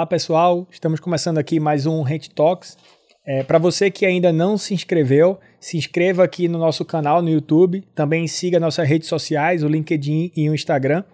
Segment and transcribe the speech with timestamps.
[0.00, 2.74] Olá pessoal, estamos começando aqui mais um Rent Talks.
[3.26, 7.28] É, Para você que ainda não se inscreveu, se inscreva aqui no nosso canal no
[7.28, 11.04] YouTube, também siga nossas redes sociais, o LinkedIn e o Instagram.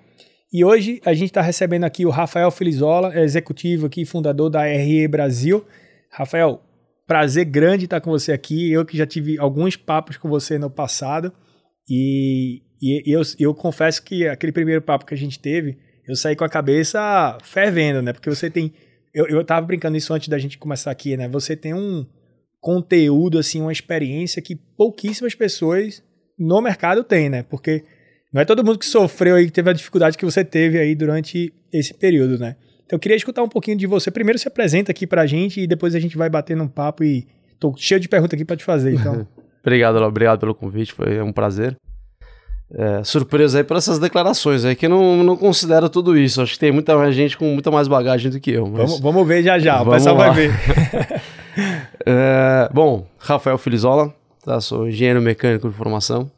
[0.52, 5.08] E hoje a gente está recebendo aqui o Rafael Filizola, executivo aqui, fundador da RE
[5.08, 5.64] Brasil.
[6.12, 6.62] Rafael,
[7.08, 8.71] prazer grande estar com você aqui.
[8.71, 11.32] Eu que já tive alguns papos com você no passado
[11.90, 16.36] e, e eu, eu confesso que aquele primeiro papo que a gente teve, eu saí
[16.36, 18.12] com a cabeça fervendo, né?
[18.12, 18.72] Porque você tem.
[19.12, 21.29] Eu, eu tava brincando isso antes da gente começar aqui, né?
[21.29, 22.06] Você tem um
[22.60, 26.02] conteúdo, assim, uma experiência que pouquíssimas pessoas
[26.38, 27.42] no mercado têm, né?
[27.42, 27.84] Porque
[28.32, 30.94] não é todo mundo que sofreu aí, que teve a dificuldade que você teve aí
[30.94, 32.56] durante esse período, né?
[32.84, 34.10] Então eu queria escutar um pouquinho de você.
[34.10, 37.27] Primeiro se apresenta aqui pra gente e depois a gente vai batendo um papo e
[37.58, 39.27] tô cheio de perguntas aqui para te fazer, então.
[39.60, 41.77] obrigado, obrigado pelo convite, foi um prazer
[42.72, 46.42] é, surpresa aí por essas declarações aí, que não, não considero tudo isso.
[46.42, 48.66] Acho que tem muita mais gente com muita mais bagagem do que eu.
[48.66, 50.30] Vamos, vamos ver já já, o pessoal lá.
[50.30, 50.54] vai ver.
[52.04, 54.12] é, bom, Rafael Filizola,
[54.44, 54.60] tá?
[54.60, 56.30] sou engenheiro mecânico de formação.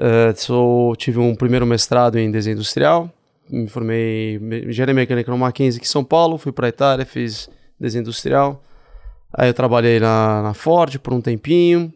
[0.00, 3.10] É, sou, tive um primeiro mestrado em desenho industrial,
[3.50, 7.04] me formei em engenharia mecânica no Mackenzie aqui em São Paulo, fui para a Itália,
[7.04, 7.50] fiz
[7.80, 8.62] desenho industrial.
[9.36, 11.92] Aí eu trabalhei na, na Ford por um tempinho,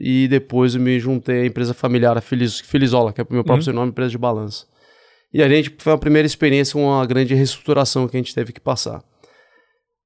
[0.00, 3.44] e depois eu me juntei à empresa familiar, a Feliz, Felizola, que é o meu
[3.44, 3.74] próprio uhum.
[3.74, 4.66] nome, empresa de balança.
[5.32, 8.52] E a gente foi a primeira experiência com uma grande reestruturação que a gente teve
[8.52, 9.02] que passar.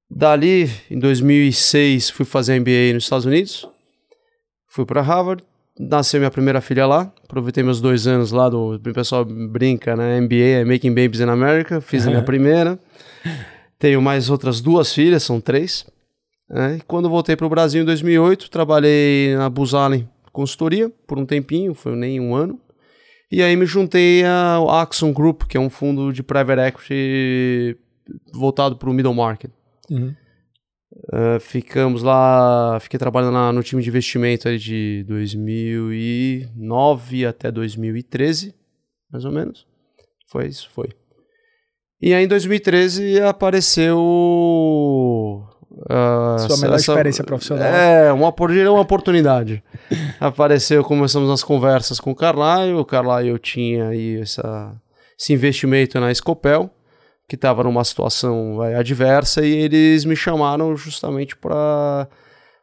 [0.09, 3.69] Dali, em 2006, fui fazer MBA nos Estados Unidos,
[4.69, 5.43] fui para Harvard,
[5.79, 10.21] nasceu minha primeira filha lá, aproveitei meus dois anos lá, do, o pessoal brinca, né,
[10.21, 12.79] MBA é Making Babies in America, fiz a minha primeira,
[13.81, 15.85] tenho mais outras duas filhas, são três,
[16.51, 21.75] é, quando voltei para o Brasil em 2008, trabalhei na Buzalen Consultoria por um tempinho,
[21.75, 22.61] foi nem um ano.
[23.31, 27.77] E aí me juntei ao Axon Group, que é um fundo de private equity
[28.33, 29.51] voltado para o middle market.
[29.91, 30.15] Uhum.
[31.13, 38.55] Uh, ficamos lá, fiquei trabalhando lá no time de investimento de 2009 até 2013,
[39.11, 39.67] mais ou menos.
[40.29, 40.91] Foi isso, foi.
[42.01, 43.99] E aí em 2013 apareceu
[45.77, 47.67] Uh, Sua melhor essa, experiência profissional.
[47.67, 49.63] É, uma, uma oportunidade.
[50.19, 52.75] Apareceu, começamos as conversas com o Carlyle.
[52.75, 54.75] O Carlyle tinha aí essa,
[55.19, 56.71] esse investimento na Scopel,
[57.29, 62.09] que estava numa situação vai, adversa, e eles me chamaram justamente para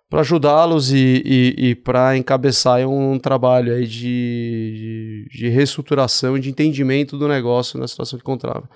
[0.09, 6.39] para ajudá-los e, e, e para encabeçar um trabalho aí de, de, de reestruturação e
[6.39, 8.69] de entendimento do negócio na situação que encontrava.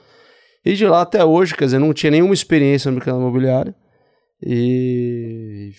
[0.66, 3.72] E de lá até hoje, quer dizer, não tinha nenhuma experiência no mercado imobiliário
[4.42, 5.74] e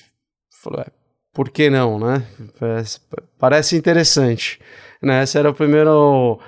[0.63, 0.87] falou, é,
[1.33, 2.27] por que não, né?
[2.59, 3.01] Parece,
[3.39, 4.61] parece interessante.
[5.03, 5.23] Né?
[5.23, 6.41] Essa era o primeiro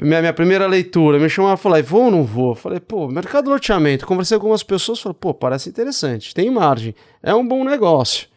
[0.00, 2.54] minha, minha primeira leitura, me chamava e falei, vou ou não vou?
[2.54, 4.06] Falei, pô, mercado loteamento.
[4.06, 8.28] Conversei com algumas pessoas, falei, pô, parece interessante, tem margem, é um bom negócio.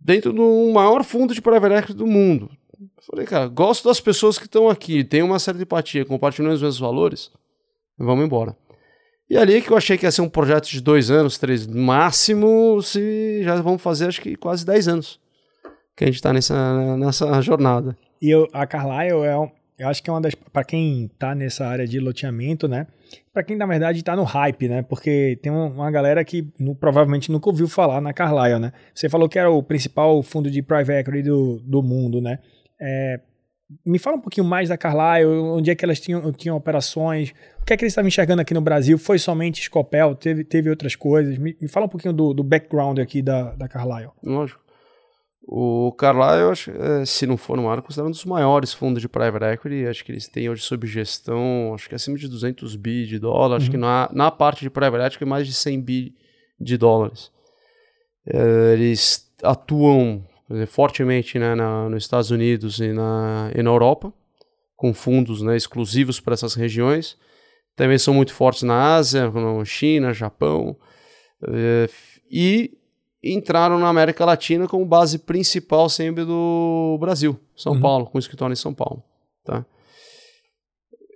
[0.00, 2.50] Dentro do maior fundo de private equity do mundo.
[3.06, 6.80] Falei, cara, gosto das pessoas que estão aqui, tenho uma certa empatia, compartilhando os mesmos
[6.80, 7.30] valores,
[7.96, 8.56] vamos embora.
[9.32, 12.82] E ali que eu achei que ia ser um projeto de dois anos, três, máximo,
[12.82, 15.18] se já vamos fazer acho que quase dez anos
[15.96, 17.96] que a gente está nessa, nessa jornada.
[18.20, 19.48] E eu, a Carlyle é um,
[19.78, 22.86] eu acho que é uma das para quem está nessa área de loteamento, né?
[23.32, 24.82] Para quem na verdade está no hype, né?
[24.82, 28.70] Porque tem uma galera que no, provavelmente nunca ouviu falar na Carlyle, né?
[28.94, 32.38] Você falou que era o principal fundo de private equity do, do mundo, né?
[32.78, 33.18] É,
[33.84, 37.64] me fala um pouquinho mais da Carlyle, onde é que elas tinham, tinham operações, o
[37.64, 38.98] que é que eles estavam enxergando aqui no Brasil?
[38.98, 40.16] Foi somente Scopel?
[40.16, 41.38] Teve, teve outras coisas?
[41.38, 44.10] Me, me fala um pouquinho do, do background aqui da, da Carlyle.
[44.22, 44.60] Lógico.
[45.44, 49.44] O Carlyle, é, se não for no ar, considerado um dos maiores fundos de private
[49.44, 49.86] equity.
[49.86, 53.50] Acho que eles têm hoje sob gestão, acho que acima de 200 bi de dólares.
[53.50, 53.56] Uhum.
[53.56, 53.82] Acho que uhum.
[53.82, 56.14] na, na parte de private equity, mais de 100 bi
[56.60, 57.30] de dólares.
[58.26, 64.12] É, eles atuam dizer, fortemente né, na, nos Estados Unidos e na, e na Europa,
[64.76, 67.16] com fundos né, exclusivos para essas regiões.
[67.74, 70.76] Também são muito fortes na Ásia, na China, Japão.
[71.48, 71.88] É,
[72.30, 72.76] e
[73.22, 77.80] entraram na América Latina como base principal sempre do Brasil, São uhum.
[77.80, 79.02] Paulo, com escritório em São Paulo.
[79.44, 79.64] Tá?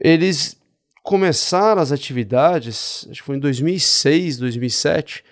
[0.00, 0.56] Eles
[1.02, 5.24] começaram as atividades, acho que foi em 2006, 2007,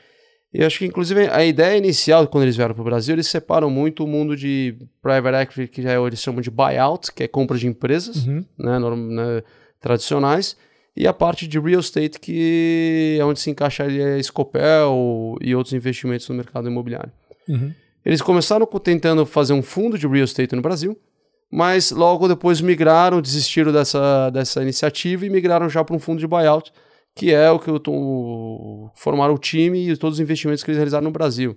[0.55, 3.69] e acho que, inclusive, a ideia inicial, quando eles vieram para o Brasil, eles separam
[3.69, 7.67] muito o mundo de private equity, que eles chamam de buyout, que é compra de
[7.67, 8.45] empresas uhum.
[8.56, 9.43] né, né,
[9.81, 10.56] tradicionais,
[10.97, 15.75] e a parte de real estate, que é onde se encaixaria a Scopel e outros
[15.75, 17.11] investimentos no mercado imobiliário.
[17.49, 17.75] Uhum.
[18.06, 20.97] Eles começaram tentando fazer um fundo de real estate no Brasil,
[21.51, 26.29] mas logo depois migraram, desistiram dessa, dessa iniciativa e migraram já para um fundo de
[26.29, 26.73] buyout,
[27.14, 30.78] que é o que eu tô formar o time e todos os investimentos que eles
[30.78, 31.56] realizaram no Brasil.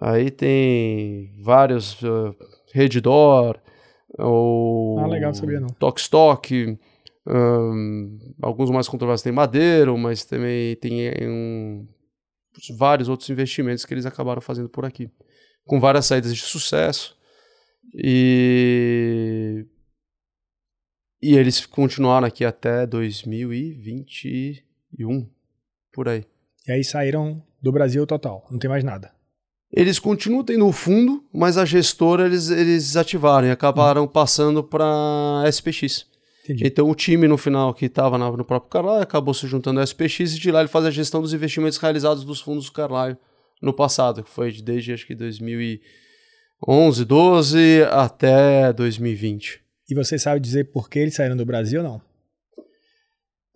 [0.00, 2.34] Aí tem vários uh,
[2.72, 3.60] Redditor,
[4.18, 5.68] ou ah, legal, sabia não.
[5.68, 6.78] Tokstok,
[7.26, 11.86] um, alguns mais controversos tem Madeiro, mas também tem um,
[12.76, 15.10] vários outros investimentos que eles acabaram fazendo por aqui,
[15.64, 17.16] com várias saídas de sucesso.
[17.94, 19.66] E
[21.20, 25.28] e eles continuaram aqui até 2021,
[25.92, 26.24] por aí.
[26.66, 29.12] E aí saíram do Brasil total, não tem mais nada.
[29.70, 34.08] Eles continuam tendo o fundo, mas a gestora eles, eles desativaram e acabaram uhum.
[34.08, 36.06] passando para SPX.
[36.44, 36.66] Entendi.
[36.66, 40.34] Então o time no final que estava no próprio Carlyle acabou se juntando ao SPX
[40.34, 43.18] e de lá ele faz a gestão dos investimentos realizados dos fundos do Carlyle
[43.60, 49.67] no passado, que foi desde acho que 2011, 12 até 2020.
[49.88, 52.08] E você sabe dizer por que eles saíram do Brasil ou não?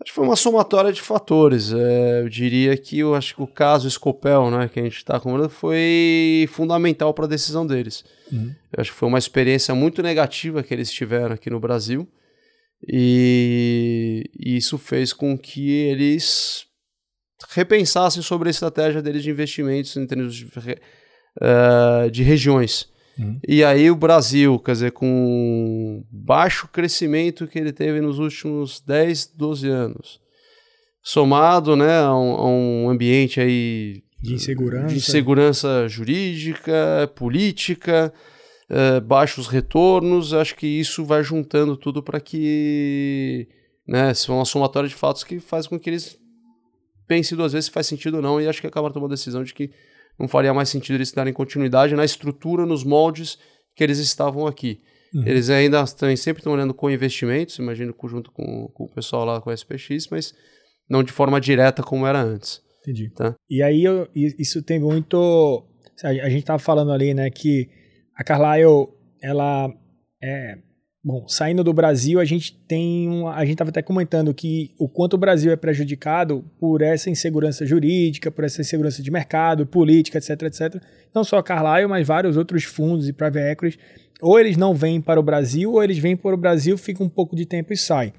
[0.00, 1.72] Acho que foi uma somatória de fatores.
[1.72, 5.20] É, eu diria que eu acho que o caso Scopel, né, que a gente está
[5.20, 8.04] conversando, foi fundamental para a decisão deles.
[8.32, 8.52] Uhum.
[8.72, 12.08] Eu acho que foi uma experiência muito negativa que eles tiveram aqui no Brasil.
[12.88, 16.66] E isso fez com que eles
[17.50, 22.91] repensassem sobre a estratégia deles de investimentos em termos de, uh, de regiões.
[23.22, 23.40] Uhum.
[23.46, 29.32] E aí o Brasil, quer dizer, com baixo crescimento que ele teve nos últimos 10,
[29.36, 30.20] 12 anos,
[31.02, 38.12] somado né, a, um, a um ambiente aí de insegurança, de insegurança jurídica, política,
[38.70, 43.48] uh, baixos retornos, acho que isso vai juntando tudo para que
[43.86, 46.18] né, são uma somatória de fatos que faz com que eles
[47.06, 49.42] pensem duas vezes se faz sentido ou não, e acho que acabaram tomando a decisão
[49.42, 49.70] de que
[50.18, 53.38] não faria mais sentido eles darem continuidade na estrutura, nos moldes
[53.74, 54.80] que eles estavam aqui.
[55.14, 55.26] Uhum.
[55.26, 59.40] Eles ainda estão, sempre estão olhando com investimentos, imagino junto com, com o pessoal lá
[59.40, 60.34] com a SPX, mas
[60.88, 62.62] não de forma direta como era antes.
[62.80, 63.10] Entendi.
[63.10, 63.34] Tá?
[63.48, 65.66] E aí eu, isso tem muito.
[66.02, 67.68] A gente estava falando ali, né, que
[68.16, 68.88] a Carlyle,
[69.22, 69.72] ela
[70.22, 70.58] é
[71.04, 74.88] Bom, saindo do Brasil, a gente tem um, a gente estava até comentando que o
[74.88, 80.18] quanto o Brasil é prejudicado por essa insegurança jurídica, por essa insegurança de mercado, política,
[80.18, 80.80] etc, etc.
[81.12, 83.78] Não só a Carlyle, mas vários outros fundos e private equities,
[84.20, 87.10] ou eles não vêm para o Brasil, ou eles vêm para o Brasil, ficam um
[87.10, 88.12] pouco de tempo e saem.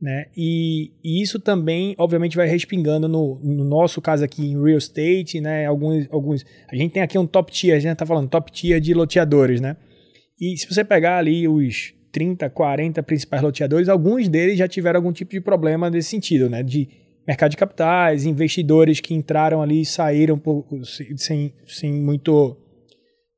[0.00, 0.24] Né?
[0.34, 5.40] E, e, isso também, obviamente, vai respingando no, no, nosso caso aqui em real estate,
[5.40, 5.66] né?
[5.66, 8.78] Alguns, alguns, a gente tem aqui um top tier, a gente está falando top tier
[8.78, 9.76] de loteadores, né?
[10.38, 15.12] E se você pegar ali os 30, 40 principais loteadores, alguns deles já tiveram algum
[15.12, 16.62] tipo de problema nesse sentido, né?
[16.62, 16.88] De
[17.28, 20.64] mercado de capitais, investidores que entraram ali e saíram por,
[21.18, 22.56] sem, sem muito,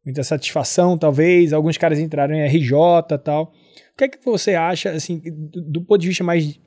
[0.04, 1.52] muita satisfação, talvez.
[1.52, 2.70] Alguns caras entraram em RJ
[3.10, 3.52] e tal.
[3.94, 6.60] O que é que você acha, assim, do, do ponto de vista mais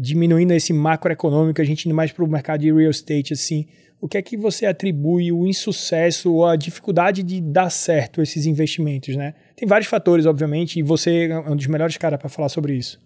[0.00, 3.66] diminuindo esse macroeconômico, a gente indo mais para o mercado de real estate, assim,
[4.00, 8.46] o que é que você atribui o insucesso ou a dificuldade de dar certo esses
[8.46, 9.34] investimentos, né?
[9.58, 13.00] Tem vários fatores, obviamente, e você é um dos melhores caras para falar sobre isso.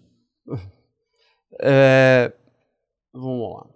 [1.61, 2.33] É,
[3.13, 3.67] vamos lá.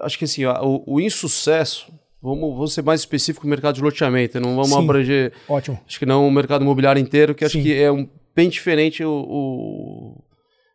[0.00, 1.86] Acho que assim, o, o, insucesso,
[2.20, 5.32] vamos, vamos ser mais específico no mercado de loteamento, não vamos Sim, abranger.
[5.48, 5.80] Ótimo.
[5.86, 7.62] Acho que não o mercado imobiliário inteiro, que acho Sim.
[7.62, 10.24] que é um, bem diferente o, o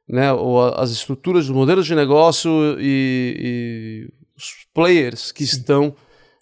[0.08, 5.58] né, o, as estruturas, os modelos de negócio e, e os players que Sim.
[5.58, 5.96] estão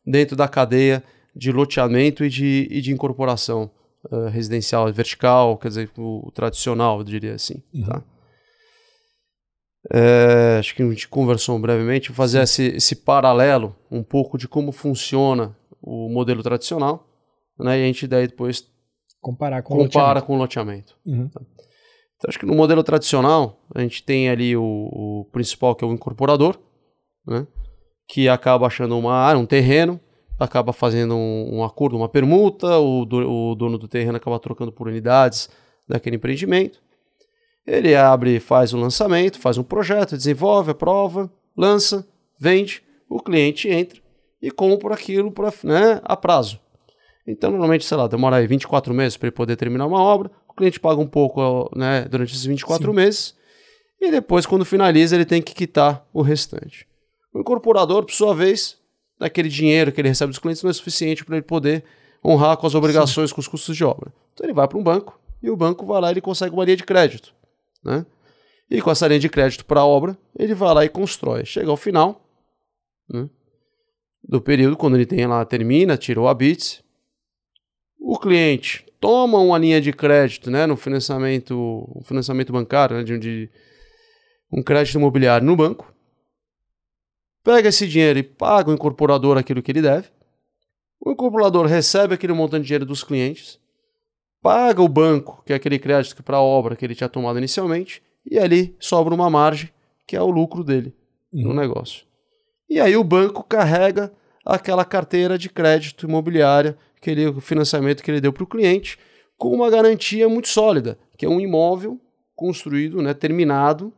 [0.05, 1.03] dentro da cadeia
[1.35, 3.71] de loteamento e de, e de incorporação
[4.11, 7.63] uh, residencial vertical, quer dizer, o, o tradicional, eu diria assim.
[7.73, 7.85] Uhum.
[7.85, 8.03] Tá?
[9.91, 14.71] É, acho que a gente conversou brevemente, fazer esse, esse, paralelo um pouco de como
[14.71, 17.07] funciona o modelo tradicional,
[17.57, 18.65] né, e a gente daí depois
[19.21, 20.25] comparar com compara loteamento.
[20.25, 20.97] com o loteamento.
[21.05, 21.29] Uhum.
[21.29, 21.41] Tá?
[22.17, 25.87] Então, acho que no modelo tradicional, a gente tem ali o, o principal, que é
[25.87, 26.59] o incorporador,
[27.25, 27.47] né,
[28.09, 29.99] que acaba achando uma área, um terreno,
[30.39, 34.71] acaba fazendo um, um acordo, uma permuta, o, do, o dono do terreno acaba trocando
[34.71, 35.49] por unidades
[35.87, 36.79] daquele empreendimento.
[37.65, 42.07] Ele abre, faz o lançamento, faz um projeto, desenvolve, aprova, lança,
[42.39, 43.99] vende, o cliente entra
[44.41, 46.59] e compra aquilo pra, né, a prazo.
[47.27, 50.53] Então, normalmente, sei lá, demora aí 24 meses para ele poder terminar uma obra, o
[50.53, 52.95] cliente paga um pouco né, durante esses 24 Sim.
[52.95, 53.37] meses
[53.99, 56.87] e depois, quando finaliza, ele tem que quitar o restante.
[57.33, 58.76] O incorporador, por sua vez,
[59.19, 61.83] daquele dinheiro que ele recebe dos clientes não é suficiente para ele poder
[62.23, 63.35] honrar com as obrigações, Sim.
[63.35, 64.13] com os custos de obra.
[64.33, 66.65] Então ele vai para um banco e o banco vai lá e ele consegue uma
[66.65, 67.33] linha de crédito.
[67.83, 68.05] Né?
[68.69, 71.45] E com essa linha de crédito para a obra, ele vai lá e constrói.
[71.45, 72.25] Chega ao final
[73.09, 73.29] né,
[74.23, 76.83] do período, quando ele tem lá, termina, tirou a BITS,
[77.99, 81.55] o cliente toma uma linha de crédito né, no financiamento,
[81.95, 83.49] um financiamento bancário, né, de, de
[84.51, 85.93] um crédito imobiliário no banco,
[87.47, 90.09] pega esse dinheiro e paga o incorporador aquilo que ele deve.
[90.99, 93.57] O incorporador recebe aquele montante de dinheiro dos clientes,
[94.41, 98.03] paga o banco, que é aquele crédito para a obra que ele tinha tomado inicialmente,
[98.29, 99.69] e ali sobra uma margem,
[100.05, 100.93] que é o lucro dele
[101.31, 101.43] uhum.
[101.43, 102.05] no negócio.
[102.69, 104.11] E aí o banco carrega
[104.45, 108.99] aquela carteira de crédito imobiliária, aquele financiamento que ele deu para o cliente,
[109.37, 111.97] com uma garantia muito sólida, que é um imóvel
[112.35, 113.93] construído, né, terminado,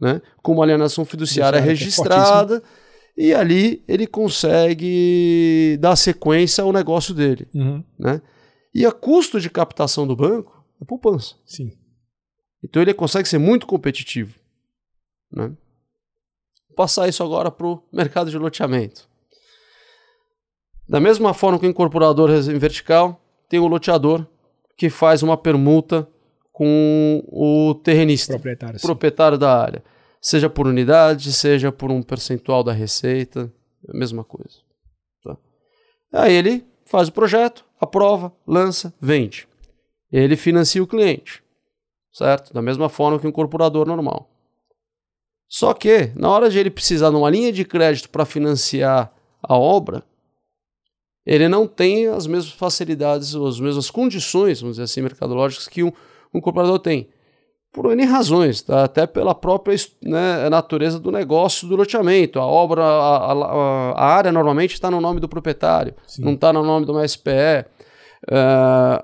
[0.00, 2.83] né, com uma alienação fiduciária registrada, é
[3.16, 7.46] e ali ele consegue dar sequência ao negócio dele.
[7.54, 7.84] Uhum.
[7.98, 8.20] Né?
[8.74, 11.36] E a custo de captação do banco é poupança.
[11.46, 11.72] Sim.
[12.62, 14.38] Então ele consegue ser muito competitivo.
[15.30, 15.48] Né?
[16.68, 19.08] Vou passar isso agora para o mercado de loteamento.
[20.88, 24.26] Da mesma forma que o incorporador em vertical, tem o loteador
[24.76, 26.08] que faz uma permuta
[26.52, 29.84] com o terrenista, proprietário, proprietário da área.
[30.24, 33.52] Seja por unidade, seja por um percentual da receita,
[33.86, 34.56] é a mesma coisa.
[35.22, 35.36] Tá?
[36.14, 39.46] Aí ele faz o projeto, aprova, lança, vende.
[40.10, 41.44] Ele financia o cliente,
[42.10, 42.54] certo?
[42.54, 44.30] Da mesma forma que um incorporador normal.
[45.46, 49.58] Só que, na hora de ele precisar de uma linha de crédito para financiar a
[49.58, 50.02] obra,
[51.26, 55.92] ele não tem as mesmas facilidades, as mesmas condições, vamos dizer assim, mercadológicas que um,
[56.32, 57.10] um comprador tem.
[57.74, 58.84] Por N razões, tá?
[58.84, 62.38] até pela própria né, natureza do negócio do loteamento.
[62.38, 66.22] A obra, a, a, a área normalmente está no nome do proprietário, Sim.
[66.22, 67.66] não está no nome de uma SPE.
[68.30, 69.02] Uh,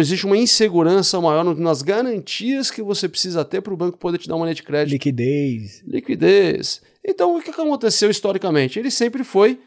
[0.00, 4.26] existe uma insegurança maior nas garantias que você precisa ter para o banco poder te
[4.26, 4.92] dar uma linha de crédito.
[4.92, 5.84] Liquidez.
[5.86, 6.82] Liquidez.
[7.04, 8.76] Então, o que aconteceu historicamente?
[8.76, 9.60] Ele sempre foi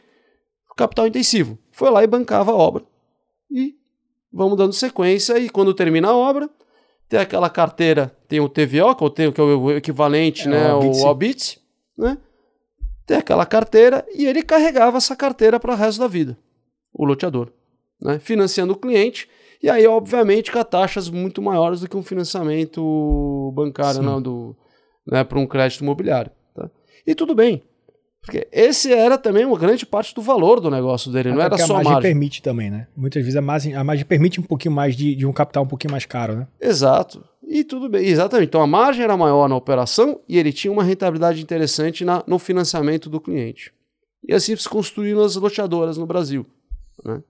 [0.76, 1.58] capital intensivo.
[1.72, 2.84] Foi lá e bancava a obra.
[3.50, 3.74] E
[4.34, 5.40] vamos dando sequência.
[5.40, 6.50] E quando termina a obra,
[7.12, 10.74] tem aquela carteira, tem o TVO, que, é o, que é o equivalente, é, né,
[10.74, 11.60] o Albit,
[11.98, 12.18] né?
[13.06, 16.38] Tem aquela carteira e ele carregava essa carteira para o resto da vida,
[16.94, 17.50] o loteador,
[18.01, 18.18] né?
[18.18, 19.27] Financiando o cliente.
[19.62, 24.56] E aí, obviamente, com taxas muito maiores do que um financiamento bancário, não, do,
[25.06, 26.32] né, para um crédito imobiliário.
[26.56, 26.70] Tá?
[27.06, 27.62] E tudo bem.
[28.24, 31.58] Porque esse era também uma grande parte do valor do negócio dele, Até não era
[31.58, 31.92] só a margem.
[31.92, 32.88] A margem permite também, né?
[32.96, 35.68] Muitas vezes a margem, a margem permite um pouquinho mais de, de um capital um
[35.68, 36.48] pouquinho mais caro, né?
[36.60, 37.24] Exato.
[37.48, 38.48] E tudo bem, exatamente.
[38.48, 42.38] Então a margem era maior na operação e ele tinha uma rentabilidade interessante na, no
[42.38, 43.74] financiamento do cliente.
[44.24, 46.46] E assim se construíram as loteadoras no Brasil.
[47.04, 47.24] Né?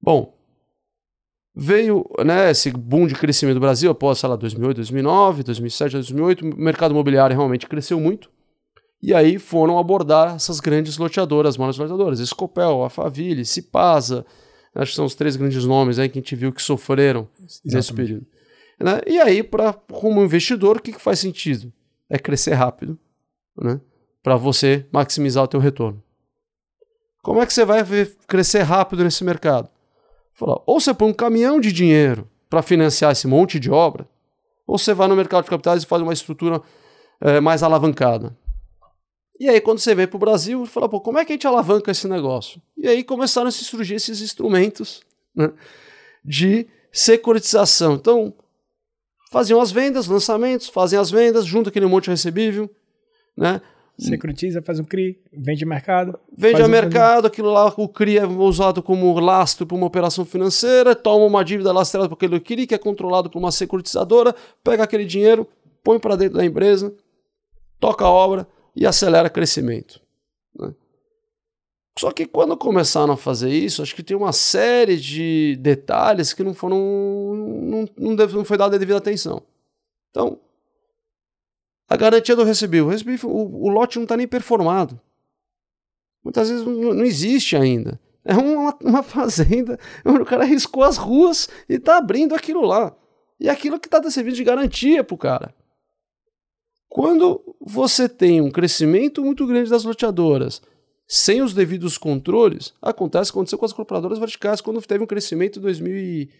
[0.00, 0.36] Bom,
[1.54, 6.44] veio né, esse boom de crescimento do Brasil após, sei lá, 2008, 2009, 2007, 2008.
[6.44, 8.30] O mercado imobiliário realmente cresceu muito.
[9.02, 14.24] E aí foram abordar essas grandes loteadoras, maiores loteadoras, Escopel, Alphaville, Cipasa,
[14.74, 17.74] acho que são os três grandes nomes aí que a gente viu que sofreram Exatamente.
[17.76, 18.26] nesse período.
[18.80, 19.00] Né?
[19.06, 21.72] E aí, pra, como investidor, o que, que faz sentido?
[22.08, 22.98] É crescer rápido,
[23.56, 23.80] né?
[24.22, 26.02] para você maximizar o teu retorno.
[27.22, 27.84] Como é que você vai
[28.26, 29.68] crescer rápido nesse mercado?
[30.32, 34.06] Fala, ou você põe um caminhão de dinheiro para financiar esse monte de obra,
[34.66, 36.60] ou você vai no mercado de capitais e faz uma estrutura
[37.20, 38.36] é, mais alavancada.
[39.38, 41.46] E aí, quando você vem para o Brasil, fala, pô, como é que a gente
[41.46, 42.60] alavanca esse negócio?
[42.76, 45.02] E aí começaram a se surgir esses instrumentos
[45.34, 45.52] né,
[46.24, 47.94] de securitização.
[47.94, 48.32] Então,
[49.30, 52.70] faziam as vendas, lançamentos, fazem as vendas, junto aquele monte recebível,
[53.36, 53.60] né?
[53.98, 56.18] Securitiza, faz um CRI, vende mercado.
[56.36, 60.94] Vende a mercado, aquilo lá, o CRI é usado como lastro para uma operação financeira,
[60.94, 65.06] toma uma dívida lastrada para aquele CRI, que é controlado por uma securitizadora, pega aquele
[65.06, 65.48] dinheiro,
[65.82, 66.94] põe para dentro da empresa,
[67.80, 70.00] toca a obra, e acelera crescimento.
[70.54, 70.74] Né?
[71.98, 76.44] Só que quando começaram a fazer isso, acho que tem uma série de detalhes que
[76.44, 76.78] não foram.
[76.78, 79.42] não, não, deve, não foi dada a devida atenção.
[80.10, 80.38] Então,
[81.88, 82.88] a garantia do recebível.
[82.88, 85.00] O, o, o lote não está nem performado.
[86.22, 87.98] Muitas vezes não, não existe ainda.
[88.24, 92.94] É uma, uma fazenda onde o cara riscou as ruas e está abrindo aquilo lá.
[93.38, 95.54] E aquilo que está servindo de garantia para o cara.
[96.96, 100.62] Quando você tem um crescimento muito grande das loteadoras
[101.06, 105.62] sem os devidos controles, acontece aconteceu com as compradoras verticais quando teve um crescimento em
[105.62, 106.32] 2006,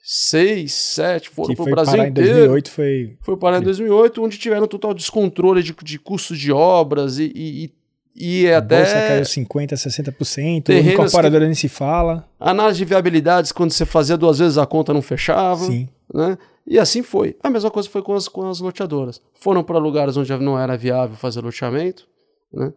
[0.00, 2.30] 2007, foram para o Brasil inteiro.
[2.30, 3.18] Em 2008 foi...
[3.20, 7.70] foi parar em 2008, onde tiveram total descontrole de, de custos de obras e, e,
[8.14, 8.78] e a até...
[8.78, 11.48] bolsa caiu 50%, 60%, terrenos incorporadora que...
[11.48, 12.26] nem se fala.
[12.40, 15.66] Análise de viabilidades, quando você fazia duas vezes a conta não fechava.
[15.66, 15.86] Sim.
[16.14, 16.38] Né?
[16.66, 17.36] E assim foi.
[17.42, 19.22] A mesma coisa foi com as, com as loteadoras.
[19.34, 22.08] Foram para lugares onde não era viável fazer loteamento,
[22.52, 22.72] né?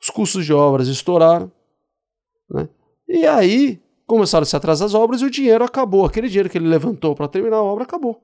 [0.00, 1.50] os custos de obras estouraram,
[2.50, 2.68] né?
[3.08, 6.04] e aí começaram a se atrasar as obras e o dinheiro acabou.
[6.04, 8.22] Aquele dinheiro que ele levantou para terminar a obra acabou.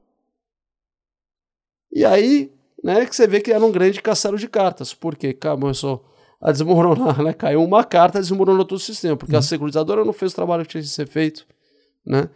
[1.92, 6.04] E aí né, que você vê que era um grande castelo de cartas, porque começou
[6.40, 7.32] a desmoronar, né?
[7.32, 9.38] Caiu uma carta, desmoronou todo o sistema, porque uhum.
[9.38, 11.46] a securitizadora não fez o trabalho que tinha que ser feito,
[12.06, 12.28] né?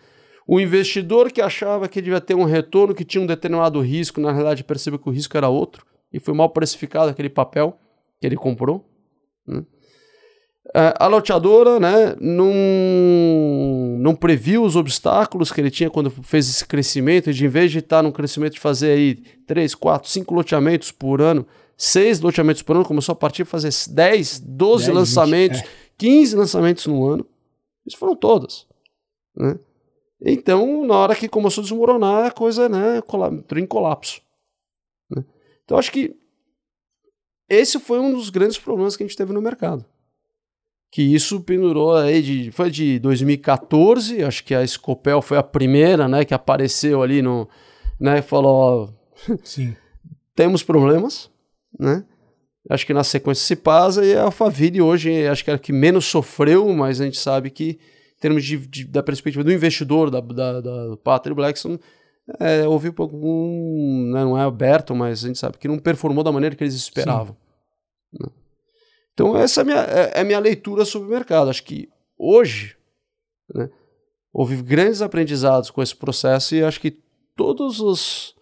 [0.46, 4.32] O investidor que achava que devia ter um retorno, que tinha um determinado risco, na
[4.32, 7.78] realidade percebeu que o risco era outro, e foi mal precificado aquele papel
[8.20, 8.84] que ele comprou.
[9.46, 9.64] Né?
[10.74, 12.52] É, a loteadora né, não,
[13.98, 17.70] não previu os obstáculos que ele tinha quando fez esse crescimento, e de em vez
[17.70, 19.14] de estar num crescimento de fazer aí
[19.46, 21.46] 3, 4, 5 loteamentos por ano,
[21.76, 25.70] 6 loteamentos por ano, começou a partir de fazer 10, 12 10, lançamentos, 20, é.
[25.98, 27.26] 15 lançamentos no ano.
[27.86, 28.66] Isso foram todas.
[29.36, 29.58] Né?
[30.24, 34.20] Então, na hora que começou a desmoronar, a coisa né, entrou em colapso.
[35.10, 35.24] Né?
[35.64, 36.16] Então, acho que
[37.48, 39.84] esse foi um dos grandes problemas que a gente teve no mercado
[40.92, 46.06] que isso pendurou aí de foi de 2014, acho que a Scopel foi a primeira,
[46.06, 47.48] né, que apareceu ali no,
[47.98, 48.92] né, falou,
[49.26, 49.74] ó, Sim.
[50.36, 51.30] temos problemas,
[51.80, 52.04] né?
[52.70, 55.72] Acho que na sequência se passa e a Alphaville hoje acho que é a que
[55.72, 57.80] menos sofreu, mas a gente sabe que
[58.22, 61.78] termos de, de da perspectiva do investidor, da, da, da Patrick Blackstone,
[62.38, 65.76] é, houve um pouco, um, né, não é aberto, mas a gente sabe que não
[65.76, 67.36] performou da maneira que eles esperavam.
[68.12, 68.28] Né?
[69.12, 71.50] Então, essa é a minha, é, é minha leitura sobre o mercado.
[71.50, 72.76] Acho que hoje
[73.52, 73.68] né,
[74.32, 76.96] houve grandes aprendizados com esse processo e acho que
[77.36, 78.36] todos os,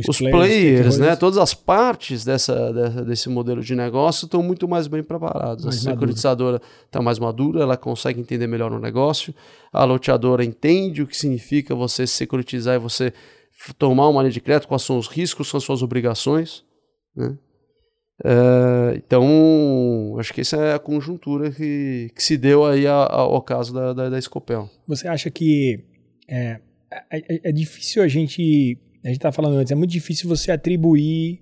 [0.00, 4.42] os, os players, players né, todas as partes dessa, dessa, desse modelo de negócio estão
[4.42, 5.64] muito mais bem preparados.
[5.64, 9.34] Mais a securitizadora está mais madura, ela consegue entender melhor o negócio,
[9.72, 13.12] a loteadora entende o que significa você securitizar e você
[13.78, 16.64] tomar uma linha de crédito, quais são os riscos, quais são as suas obrigações.
[17.16, 17.36] Né?
[18.24, 23.20] Uh, então, acho que essa é a conjuntura que, que se deu aí a, a,
[23.20, 24.68] ao caso da, da, da Scopel.
[24.86, 25.84] Você acha que
[26.28, 26.60] é,
[27.10, 31.40] é, é difícil a gente, a gente estava falando antes, é muito difícil você atribuir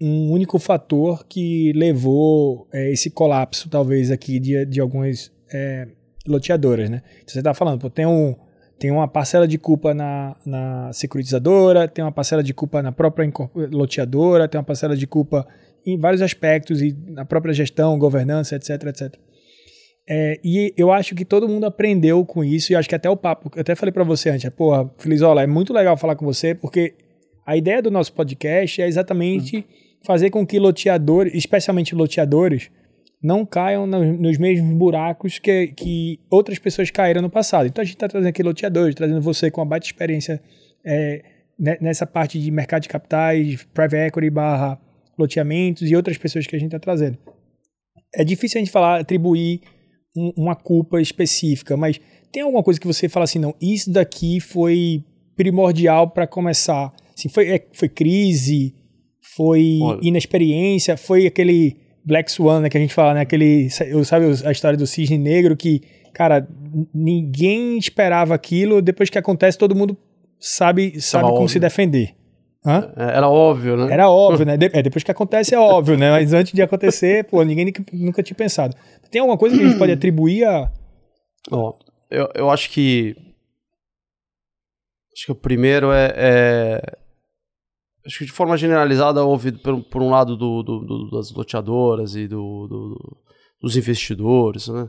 [0.00, 5.88] um único fator que levou é, esse colapso, talvez, aqui de, de algumas é,
[6.26, 7.02] loteadoras, né?
[7.16, 8.36] Então, você está falando, pô, tem, um,
[8.78, 13.28] tem uma parcela de culpa na, na securitizadora, tem uma parcela de culpa na própria
[13.72, 15.46] loteadora, tem uma parcela de culpa
[15.84, 19.14] em vários aspectos, e na própria gestão, governança, etc, etc.
[20.10, 23.16] É, e eu acho que todo mundo aprendeu com isso, e acho que até o
[23.16, 26.24] papo, eu até falei para você antes, é, porra, Felizola, é muito legal falar com
[26.24, 26.94] você, porque
[27.44, 29.64] a ideia do nosso podcast é exatamente uhum.
[30.02, 32.70] fazer com que loteadores, especialmente loteadores,
[33.22, 37.66] não caiam no, nos mesmos buracos que, que outras pessoas caíram no passado.
[37.66, 40.40] Então a gente está trazendo aqui loteadores, trazendo você com uma baita experiência
[40.84, 41.22] é,
[41.58, 44.80] nessa parte de mercado de capitais, private equity barra
[45.18, 47.18] loteamentos e outras pessoas que a gente está trazendo.
[48.14, 49.60] É difícil a gente falar, atribuir
[50.16, 52.00] um, uma culpa específica, mas
[52.32, 55.04] tem alguma coisa que você fala assim, não, isso daqui foi
[55.36, 56.92] primordial para começar?
[57.16, 58.74] Assim, foi, é, foi crise,
[59.36, 60.00] foi Olha.
[60.02, 64.76] inexperiência, foi aquele Black Swan, né, que a gente fala, né, aquele, sabe a história
[64.76, 66.48] do cisne negro que, cara,
[66.94, 69.96] ninguém esperava aquilo, depois que acontece todo mundo
[70.38, 71.48] sabe, sabe como óbvio.
[71.48, 72.14] se defender.
[72.64, 72.92] Hã?
[72.96, 73.92] É, era óbvio, né?
[73.92, 74.56] Era óbvio, né?
[74.58, 76.10] De, é, depois que acontece é óbvio, né?
[76.10, 78.76] Mas antes de acontecer, pô, ninguém nunca tinha pensado.
[79.10, 80.70] Tem alguma coisa que a gente pode atribuir a.
[81.50, 81.78] Ó, oh,
[82.10, 83.16] eu, eu acho que.
[85.14, 86.98] Acho que o primeiro é, é.
[88.06, 92.14] acho que de forma generalizada houve, por, por um lado, do, do, do, das loteadoras
[92.14, 92.96] e do,
[93.60, 94.88] dos investidores, né?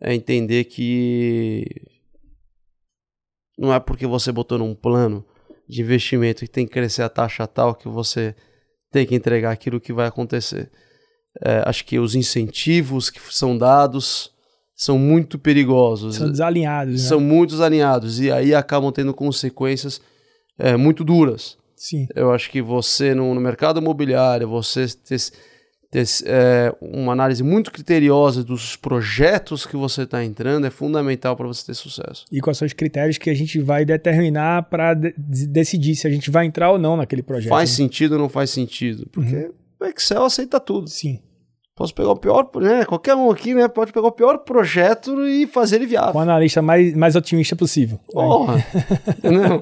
[0.00, 1.64] É entender que
[3.58, 5.24] não é porque você botou num plano
[5.68, 8.34] de investimento que tem que crescer a taxa tal que você
[8.90, 10.70] tem que entregar aquilo que vai acontecer.
[11.44, 14.32] É, acho que os incentivos que são dados
[14.74, 16.16] são muito perigosos.
[16.16, 17.02] São desalinhados.
[17.02, 17.08] Né?
[17.08, 20.00] São muito desalinhados e aí acabam tendo consequências
[20.58, 21.56] é, muito duras.
[21.74, 22.06] Sim.
[22.14, 25.18] Eu acho que você no, no mercado imobiliário, você ter,
[25.90, 31.46] ter é, uma análise muito criteriosa dos projetos que você está entrando é fundamental para
[31.46, 32.24] você ter sucesso.
[32.30, 35.14] E quais são os critérios que a gente vai determinar para de
[35.46, 37.50] decidir se a gente vai entrar ou não naquele projeto?
[37.50, 37.76] Faz né?
[37.76, 39.06] sentido ou não faz sentido?
[39.10, 39.52] Porque uhum.
[39.80, 40.88] o Excel aceita tudo.
[40.88, 41.20] Sim.
[41.76, 42.86] Posso pegar o pior, né?
[42.86, 43.68] Qualquer um aqui, né?
[43.68, 46.12] Pode pegar o pior projeto e fazer ele viável.
[46.12, 48.00] Com o analista mais, mais otimista possível.
[48.10, 48.64] Porra!
[49.22, 49.60] não,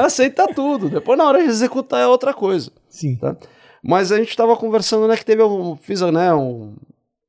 [0.00, 0.88] aceita tudo.
[0.88, 2.70] Depois, na hora de executar, é outra coisa.
[2.88, 3.16] Sim.
[3.16, 3.36] Tá?
[3.86, 6.74] Mas a gente estava conversando, né, que teve um, fiz, né, um,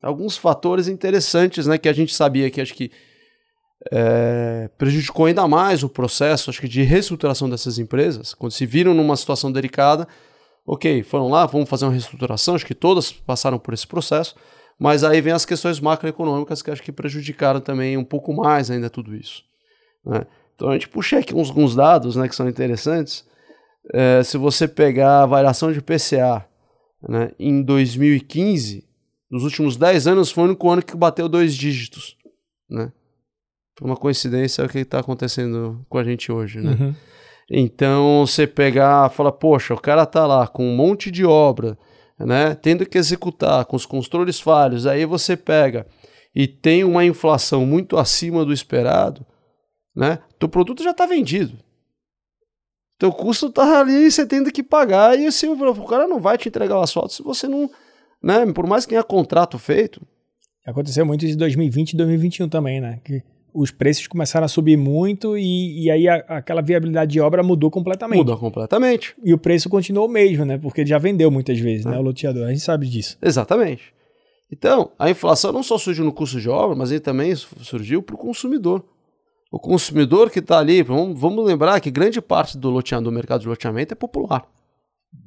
[0.01, 2.91] alguns fatores interessantes, né, que a gente sabia que acho que
[3.91, 8.95] é, prejudicou ainda mais o processo, acho que de reestruturação dessas empresas, quando se viram
[8.95, 10.07] numa situação delicada,
[10.65, 14.35] ok, foram lá, vamos fazer uma reestruturação, acho que todas passaram por esse processo,
[14.79, 18.89] mas aí vem as questões macroeconômicas que acho que prejudicaram também um pouco mais ainda
[18.89, 19.43] tudo isso.
[20.03, 20.25] Né?
[20.55, 23.23] Então a gente puxei aqui uns, alguns dados né, que são interessantes,
[23.93, 26.46] é, se você pegar a variação de PCA
[27.01, 28.88] né, em 2015,
[29.29, 32.17] nos últimos 10 anos foi o único ano que bateu dois dígitos.
[32.69, 32.91] Né?
[33.75, 36.60] Por uma coincidência é o que está acontecendo com a gente hoje.
[36.60, 36.77] Né?
[36.79, 36.95] Uhum.
[37.49, 41.77] Então você pegar, fala, poxa, o cara tá lá com um monte de obra,
[42.19, 45.86] né, tendo que executar com os controles falhos, aí você pega
[46.36, 49.25] e tem uma inflação muito acima do esperado,
[49.95, 50.19] né?
[50.38, 51.57] Teu produto já está vendido.
[52.97, 56.49] Teu custo tá ali, você tendo que pagar e assim, o cara não vai te
[56.49, 57.69] entregar o asfalto se você não,
[58.21, 60.01] né, por mais que tenha contrato feito.
[60.65, 62.99] Aconteceu muito isso em 2020 e 2021 também, né?
[63.03, 67.41] Que os preços começaram a subir muito e, e aí a, aquela viabilidade de obra
[67.41, 68.17] mudou completamente.
[68.17, 69.15] Mudou completamente.
[69.23, 70.57] E o preço continuou o mesmo, né?
[70.57, 71.97] Porque já vendeu muitas vezes, né?
[71.97, 72.45] O loteador.
[72.45, 73.17] A gente sabe disso.
[73.21, 73.93] Exatamente.
[74.51, 78.15] Então, a inflação não só surgiu no custo de obra, mas ele também surgiu para
[78.15, 78.83] o consumidor.
[79.51, 83.41] O consumidor que está ali, vamos, vamos, lembrar que grande parte do, loteamento, do mercado
[83.41, 84.45] de loteamento é popular.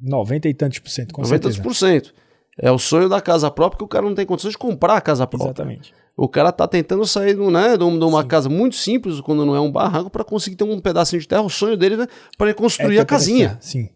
[0.01, 1.63] 90 e tantos por cento, com 90 certeza.
[1.63, 2.13] por cento.
[2.57, 5.01] É o sonho da casa própria que o cara não tem condições de comprar a
[5.01, 5.49] casa própria.
[5.49, 5.93] Exatamente.
[6.15, 8.27] O cara tá tentando sair né, de uma Sim.
[8.27, 11.41] casa muito simples, quando não é um barranco, para conseguir ter um pedacinho de terra.
[11.41, 12.07] O sonho dele é
[12.37, 13.57] para construir é a casinha.
[13.59, 13.89] Sim.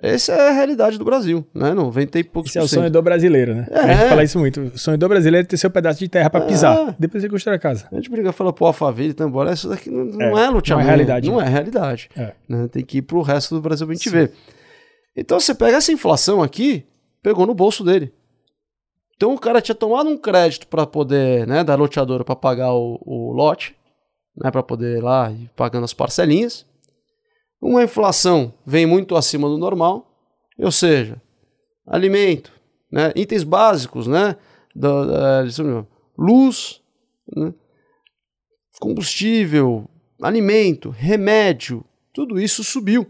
[0.00, 1.74] Essa é a realidade do Brasil, né?
[1.74, 3.66] 90 e poucos Esse é o sonho do brasileiro, né?
[3.70, 3.78] É.
[3.78, 4.60] A gente fala isso muito.
[4.60, 6.88] O sonho do brasileiro é ter seu pedaço de terra para pisar.
[6.88, 6.96] É.
[6.98, 7.88] Depois você construir a casa.
[7.92, 10.38] A gente briga e fala, pô, a favela, então, embora isso daqui não é, não
[10.38, 10.70] é loteamento.
[10.70, 11.30] Não é realidade.
[11.30, 11.46] Não né?
[11.46, 12.08] é realidade.
[12.16, 12.32] É.
[12.48, 12.68] Né?
[12.68, 14.16] Tem que ir pro resto do Brasil pra gente Sim.
[14.16, 14.32] ver.
[15.14, 16.86] Então você pega essa inflação aqui,
[17.22, 18.12] pegou no bolso dele.
[19.16, 22.98] Então o cara tinha tomado um crédito para poder, né, da loteadora para pagar o,
[23.04, 23.76] o lote,
[24.36, 26.66] né, para poder ir lá ir pagando as parcelinhas.
[27.62, 30.12] Uma inflação vem muito acima do normal,
[30.58, 31.22] ou seja,
[31.86, 32.52] alimento,
[32.90, 34.36] né, itens básicos, né,
[34.74, 35.04] da,
[35.42, 35.86] da
[36.18, 36.82] luz,
[37.34, 37.54] né,
[38.80, 39.88] combustível,
[40.20, 43.06] alimento, remédio, tudo isso subiu.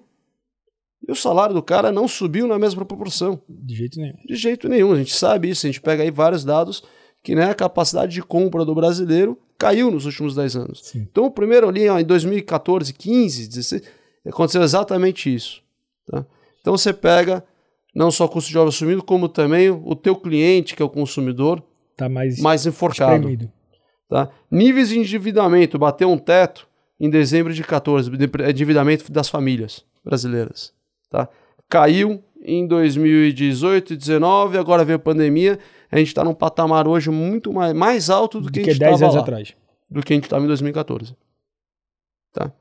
[1.08, 3.40] E o salário do cara não subiu na mesma proporção.
[3.48, 4.16] De jeito nenhum.
[4.24, 4.92] De jeito nenhum.
[4.92, 5.66] A gente sabe isso.
[5.66, 6.84] A gente pega aí vários dados
[7.24, 10.80] que né, a capacidade de compra do brasileiro caiu nos últimos 10 anos.
[10.84, 11.00] Sim.
[11.10, 13.82] Então, o primeiro ali, ó, em 2014, 15, 16,
[14.28, 15.62] aconteceu exatamente isso.
[16.06, 16.24] Tá?
[16.60, 17.44] Então, você pega
[17.94, 20.88] não só o custo de obra sumindo, como também o teu cliente, que é o
[20.88, 21.62] consumidor,
[21.96, 23.14] tá mais, mais enforcado.
[23.14, 23.52] Espremido.
[24.08, 24.30] Tá?
[24.50, 28.10] Níveis de endividamento, bateu um teto em dezembro de 14,
[28.48, 30.72] endividamento das famílias brasileiras.
[31.10, 31.28] Tá?
[31.68, 35.58] Caiu em 2018 e 2019, agora veio a pandemia.
[35.90, 38.72] A gente está num patamar hoje muito mais, mais alto do, do que, que a
[38.72, 39.54] gente 10 anos lá, atrás.
[39.90, 41.16] Do que a gente estava em 2014.
[42.32, 42.52] Tá?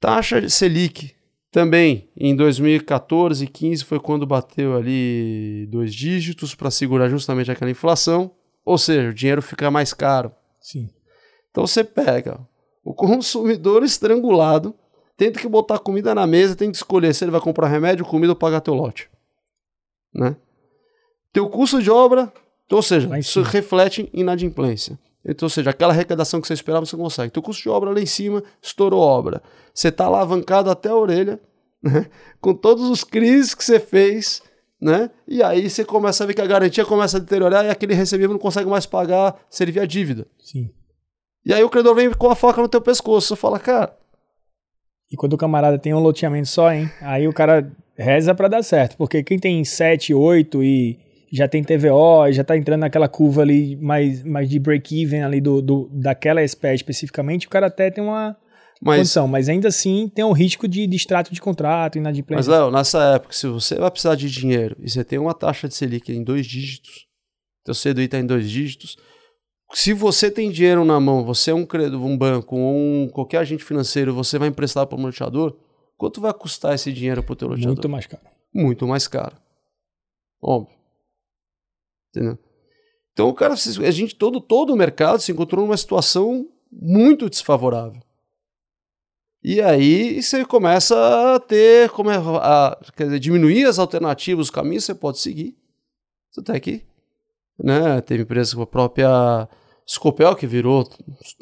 [0.00, 1.14] Taxa Selic
[1.50, 7.70] também em 2014 e 15 foi quando bateu ali dois dígitos para segurar justamente aquela
[7.70, 8.30] inflação.
[8.64, 10.30] Ou seja, o dinheiro fica mais caro.
[10.60, 10.90] Sim.
[11.50, 12.38] Então você pega
[12.84, 14.74] o consumidor estrangulado
[15.18, 18.32] tendo que botar comida na mesa, tem que escolher se ele vai comprar remédio, comida
[18.32, 19.10] ou pagar teu lote.
[20.14, 20.36] Né?
[21.32, 22.32] Teu custo de obra,
[22.70, 24.96] ou seja, isso reflete em inadimplência.
[25.24, 27.32] Então, ou seja, aquela arrecadação que você esperava, você consegue.
[27.32, 29.42] Teu custo de obra lá em cima, estourou obra.
[29.74, 31.40] Você está alavancado até a orelha,
[31.82, 32.06] né?
[32.40, 34.42] com todos os crises que você fez,
[34.80, 35.10] né?
[35.26, 38.32] E aí você começa a ver que a garantia começa a deteriorar e aquele recebível
[38.32, 40.26] não consegue mais pagar, servir a dívida.
[40.38, 40.70] Sim.
[41.44, 43.28] E aí o credor vem com a faca no teu pescoço.
[43.28, 43.96] Você fala, cara,
[45.10, 46.90] e quando o camarada tem um loteamento só, hein?
[47.00, 48.96] Aí o cara reza para dar certo.
[48.96, 50.98] Porque quem tem 7, 8 e
[51.32, 55.60] já tem TVO, já tá entrando naquela curva ali mais, mais de break-even ali do,
[55.60, 58.36] do, daquela espécie especificamente, o cara até tem uma
[58.80, 59.28] mas, condição.
[59.28, 62.50] Mas ainda assim tem o um risco de, de extrato de contrato, inadimplência.
[62.50, 65.68] Mas, Léo, nessa época, se você vai precisar de dinheiro e você tem uma taxa
[65.68, 67.06] de Selic em dois dígitos,
[67.64, 68.96] teu CDI está em dois dígitos,
[69.74, 73.38] se você tem dinheiro na mão, você é um credo, um banco ou um, qualquer
[73.38, 75.54] agente financeiro, você vai emprestar para um loteador,
[75.96, 77.74] quanto vai custar esse dinheiro para o teu loteador?
[77.74, 78.22] Muito mais caro.
[78.54, 79.36] Muito mais caro.
[80.40, 80.77] Óbvio.
[82.10, 82.38] Entendeu?
[83.12, 88.00] Então, cara, a gente, todo, todo o mercado se encontrou numa situação muito desfavorável.
[89.42, 94.50] E aí você começa a ter, como é, a, quer dizer, diminuir as alternativas, os
[94.50, 95.56] caminhos que você pode seguir.
[96.30, 96.88] Você tem que
[97.62, 98.00] né?
[98.00, 99.48] Teve empresa com a própria
[99.86, 100.88] Scopel, que virou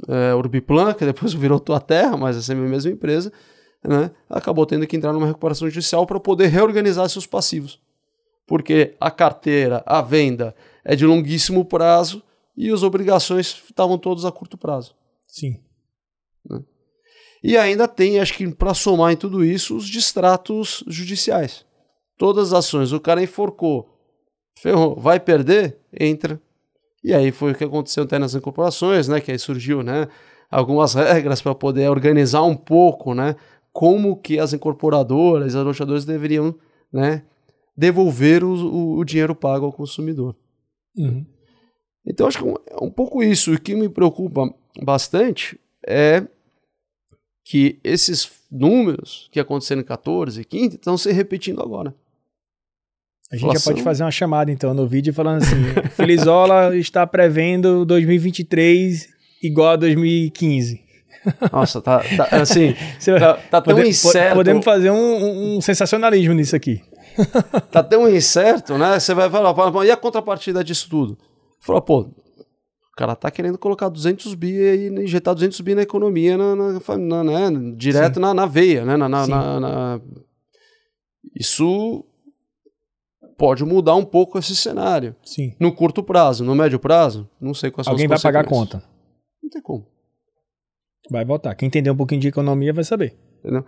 [0.09, 3.33] é, Urbiplan, que depois virou Tua Terra, mas essa é a mesma empresa,
[3.85, 4.11] né?
[4.29, 7.81] Acabou tendo que entrar numa recuperação judicial para poder reorganizar seus passivos.
[8.47, 10.55] Porque a carteira, a venda
[10.85, 12.23] é de longuíssimo prazo
[12.57, 14.95] e as obrigações estavam todas a curto prazo.
[15.27, 15.61] Sim.
[16.49, 16.63] Né?
[17.43, 21.65] E ainda tem, acho que para somar em tudo isso, os distratos judiciais.
[22.17, 23.89] Todas as ações, o cara enforcou,
[24.59, 25.79] ferrou, vai perder?
[25.99, 26.41] Entra.
[27.05, 29.21] E aí foi o que aconteceu até nas incorporações, né?
[29.21, 30.09] Que aí surgiu, né?
[30.51, 33.37] Algumas regras para poder organizar um pouco, né?
[33.77, 36.55] como que as incorporadoras, as loteadoras deveriam
[36.91, 37.23] né,
[37.77, 40.35] devolver o, o, o dinheiro pago ao consumidor.
[40.97, 41.25] Uhum.
[42.07, 43.53] Então, acho que é um pouco isso.
[43.53, 46.27] O que me preocupa bastante é
[47.45, 51.95] que esses números que aconteceram em 14 e 15 estão se repetindo agora.
[53.31, 55.57] A gente já pode fazer uma chamada então no vídeo falando assim:
[55.97, 59.09] Felizola está prevendo 2023
[59.43, 60.81] igual a 2015.
[61.53, 62.73] Nossa, tá, tá assim,
[63.19, 64.37] tá, tá tão Pode- incerto.
[64.37, 66.81] Podemos fazer um, um sensacionalismo nisso aqui.
[67.71, 68.99] tá tão incerto, né?
[68.99, 71.19] Você vai falar, "Pô, e a contrapartida disso tudo?
[71.61, 76.37] Fala, pô, o cara tá querendo colocar 200 bi aí, injetar 200 bi na economia,
[76.37, 77.75] na, na- na- né?
[77.77, 78.97] direto na, na veia, né?
[78.97, 79.09] Na,
[81.35, 82.05] Isso
[83.37, 85.15] pode mudar um pouco esse cenário.
[85.25, 85.55] Sim.
[85.61, 88.49] No curto prazo, no médio prazo, não sei quais são Alguém as vai pagar a
[88.49, 88.83] conta.
[89.43, 89.87] Não tem como.
[91.11, 91.55] Vai votar.
[91.55, 93.17] Quem entender um pouquinho de economia vai saber.
[93.41, 93.65] entendeu?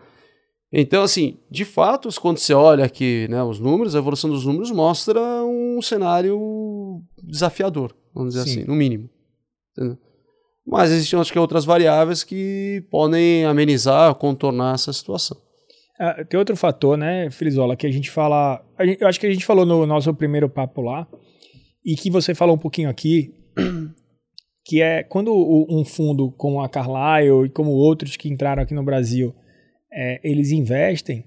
[0.73, 4.71] Então, assim, de fato, quando você olha aqui né, os números, a evolução dos números
[4.71, 8.59] mostra um cenário desafiador, vamos dizer Sim.
[8.61, 9.09] assim, no mínimo.
[9.73, 9.97] entendeu?
[10.67, 15.39] Mas existem, acho que, outras variáveis que podem amenizar, contornar essa situação.
[15.99, 18.63] Ah, tem outro fator, né, Frizola, que a gente fala.
[18.77, 21.09] a gente- eu acho que a gente falou no nosso primeiro papo lá,
[21.85, 23.33] e que você falou um pouquinho aqui,
[24.67, 28.85] que é quando um fundo como a Carlyle e como outros que entraram aqui no
[28.85, 29.35] Brasil,
[29.93, 31.25] é, eles investem,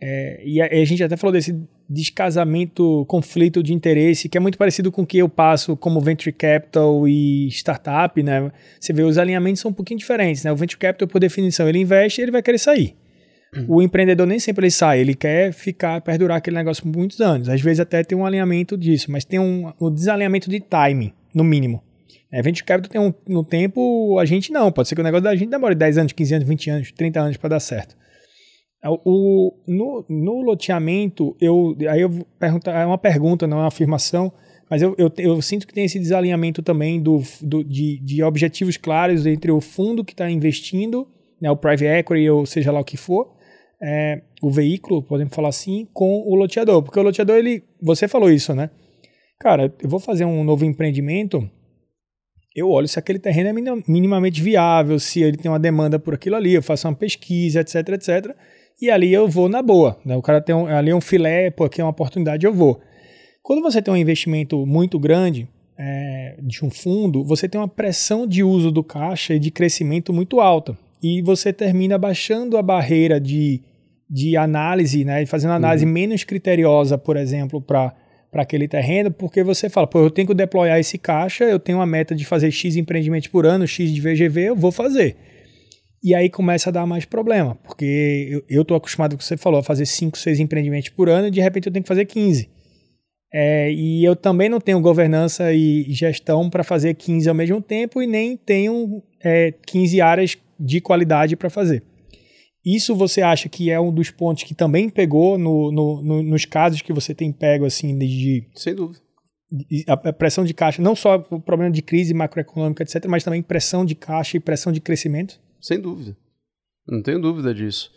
[0.00, 4.58] é, e a, a gente até falou desse descasamento, conflito de interesse, que é muito
[4.58, 8.52] parecido com o que eu passo como venture capital e startup, né?
[8.78, 10.52] Você vê, os alinhamentos são um pouquinho diferentes, né?
[10.52, 12.94] O venture capital, por definição, ele investe e ele vai querer sair.
[13.66, 17.48] O empreendedor nem sempre ele sai, ele quer ficar, perdurar aquele negócio por muitos anos.
[17.48, 21.42] Às vezes até tem um alinhamento disso, mas tem um, um desalinhamento de timing, no
[21.42, 21.82] mínimo.
[22.30, 24.70] É, venture capital tem um, no tempo, a gente não.
[24.70, 27.20] Pode ser que o negócio da gente demore 10 anos, 15 anos, 20 anos, 30
[27.20, 27.96] anos para dar certo.
[28.84, 33.60] O, o- no, no loteamento, eu, aí eu vou perguntar, é uma pergunta, não é
[33.62, 34.32] uma afirmação,
[34.70, 38.76] mas eu, eu, eu sinto que tem esse desalinhamento também do, do- de, de objetivos
[38.76, 41.08] claros entre o fundo que está investindo,
[41.40, 43.34] né, o private equity ou seja lá o que for,
[43.82, 46.82] é, o veículo, podemos falar assim, com o loteador.
[46.82, 48.70] Porque o loteador, ele, você falou isso, né?
[49.40, 51.48] Cara, eu vou fazer um novo empreendimento,
[52.58, 56.14] eu olho se aquele terreno é minim- minimamente viável, se ele tem uma demanda por
[56.14, 58.34] aquilo ali, eu faço uma pesquisa, etc, etc.
[58.80, 59.98] E ali eu vou na boa.
[60.04, 60.16] Né?
[60.16, 62.80] O cara tem um, ali é um filé, pô, aqui é uma oportunidade, eu vou.
[63.42, 68.26] Quando você tem um investimento muito grande é, de um fundo, você tem uma pressão
[68.26, 70.76] de uso do caixa e de crescimento muito alta.
[71.02, 73.62] E você termina baixando a barreira de,
[74.10, 75.24] de análise, né?
[75.26, 77.94] fazendo análise menos criteriosa, por exemplo, para
[78.30, 81.78] para aquele terreno, porque você fala, pô, eu tenho que deployar esse caixa, eu tenho
[81.78, 85.16] uma meta de fazer X empreendimentos por ano, X de VGV, eu vou fazer.
[86.02, 89.62] E aí começa a dar mais problema, porque eu, tô acostumado, como você falou, a
[89.64, 92.48] fazer 5, 6 empreendimentos por ano e de repente eu tenho que fazer 15.
[93.32, 98.00] É, e eu também não tenho governança e gestão para fazer 15 ao mesmo tempo
[98.00, 101.82] e nem tenho é, 15 áreas de qualidade para fazer.
[102.76, 106.44] Isso você acha que é um dos pontos que também pegou no, no- no- nos
[106.44, 109.00] casos que você tem pego assim de, Sem dúvida.
[109.50, 113.24] de- a a pressão de caixa, não só o problema de crise macroeconômica, etc., mas
[113.24, 115.40] também pressão de caixa e pressão de crescimento?
[115.60, 116.16] Sem dúvida.
[116.86, 117.90] Não tenho dúvida disso.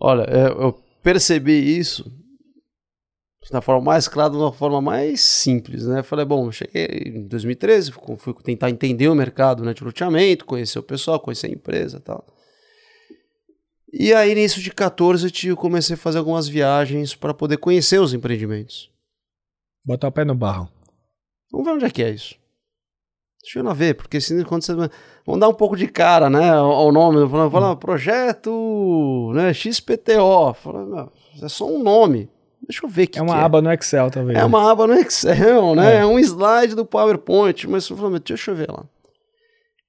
[0.00, 2.10] Olha, é, eu percebi isso
[3.50, 6.02] da forma mais clara, uma forma mais simples, né?
[6.02, 10.82] Falei, bom, cheguei em 2013, fui tentar entender o mercado né, de loteamento, conhecer o
[10.82, 12.24] pessoal, conhecer a empresa e tal.
[13.96, 18.12] E aí, início de 14, eu comecei a fazer algumas viagens para poder conhecer os
[18.12, 18.90] empreendimentos.
[19.86, 20.68] Botar o pé no barro.
[21.52, 22.34] Vamos ver onde é que é isso.
[23.40, 24.72] Deixa eu ver, porque se quando você.
[25.24, 26.50] Vamos dar um pouco de cara, né?
[26.50, 27.28] Ao nome.
[27.28, 30.54] Fala, fala projeto né, XPTO.
[30.54, 32.28] Fala, é só um nome.
[32.66, 34.36] Deixa eu ver que É uma que aba no Excel, talvez.
[34.36, 35.96] É uma aba no Excel, né?
[35.96, 35.98] É.
[35.98, 37.68] É, um slide do PowerPoint.
[37.68, 38.84] Mas eu falei, deixa eu ver lá.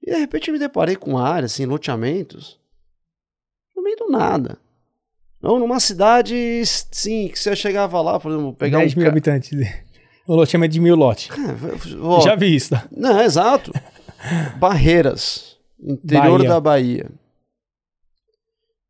[0.03, 2.59] E de repente eu me deparei com uma área, assim, loteamentos,
[4.05, 4.57] do nada.
[5.41, 8.99] Não, numa cidade, sim, que você chegava lá, por exemplo, pegar 10 um.
[8.99, 9.51] mil habitantes.
[10.27, 11.29] Um loteamento de mil lotes.
[11.29, 12.87] É, ó, Já vi isso, tá?
[12.91, 13.71] Não, é exato.
[14.57, 16.49] Barreiras, interior Bahia.
[16.49, 17.11] da Bahia.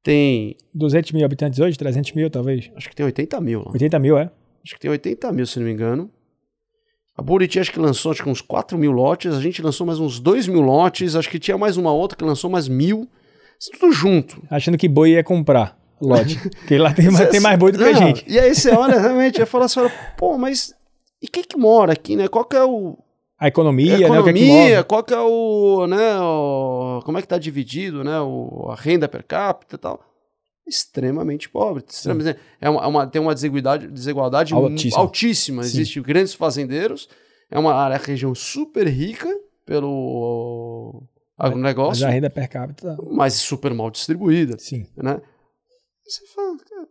[0.02, 1.78] Tem, 200 mil habitantes hoje?
[1.78, 2.72] 300 mil, talvez?
[2.76, 3.72] acho que tem 80 mil lá.
[3.72, 4.30] 80 mil, é?
[4.64, 6.10] Acho que tem 80 mil, se não me engano.
[7.18, 10.00] A Buriti acho que lançou acho que uns 4 mil lotes, a gente lançou mais
[10.00, 13.10] uns 2 mil lotes, acho que tinha mais uma outra que lançou mais mil.
[13.60, 14.42] Isso tudo junto.
[14.50, 16.38] Achando que boi ia comprar lote.
[16.60, 18.26] Porque lá tem mais, tem mais boi do que a Não, gente.
[18.28, 19.80] E aí você olha realmente e fala assim,
[20.18, 20.74] pô, mas
[21.22, 22.28] e quem que mora aqui, né?
[22.28, 22.98] Qual que é o,
[23.40, 24.20] A economia, a né?
[24.20, 24.84] O que é que economia, move.
[24.88, 29.08] qual que é o, né, o- como é que tá dividido, né, o, a renda
[29.08, 30.00] per capita e tal.
[30.68, 31.84] extremamente pobre.
[31.88, 34.98] Extremamente, é uma, é uma, tem uma desigualdade, desigualdade altíssima.
[35.02, 35.62] altíssima.
[35.62, 37.08] Existem grandes fazendeiros,
[37.50, 39.30] é uma área, região super rica
[39.66, 41.04] pelo
[41.38, 42.04] agronegócio.
[42.04, 42.98] Mas a renda per capita.
[43.12, 44.58] Mas super mal distribuída.
[44.58, 44.88] Sim.
[44.98, 45.22] Né?
[46.06, 46.88] Você fala, cara,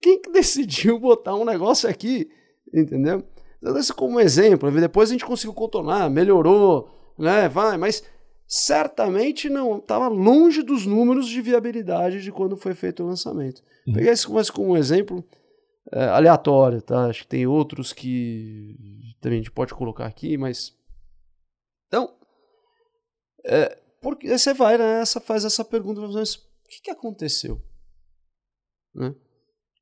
[0.00, 2.30] quem que decidiu botar um negócio aqui?
[2.72, 3.24] Entendeu?
[3.58, 4.70] Então, isso como exemplo.
[4.70, 7.48] Depois a gente conseguiu contornar, melhorou, né?
[7.48, 8.02] Vai, mas
[8.46, 13.62] certamente não estava longe dos números de viabilidade de quando foi feito o lançamento.
[13.86, 13.94] Uhum.
[13.94, 15.24] Peguei isso mais como um exemplo
[15.92, 17.06] é, aleatório, tá?
[17.06, 18.76] Acho que tem outros que
[19.20, 20.72] também a gente pode colocar aqui, mas
[21.86, 22.14] então
[23.44, 27.60] é, porque você vai nessa né, faz essa pergunta, mas o que, que aconteceu,
[28.94, 29.14] né?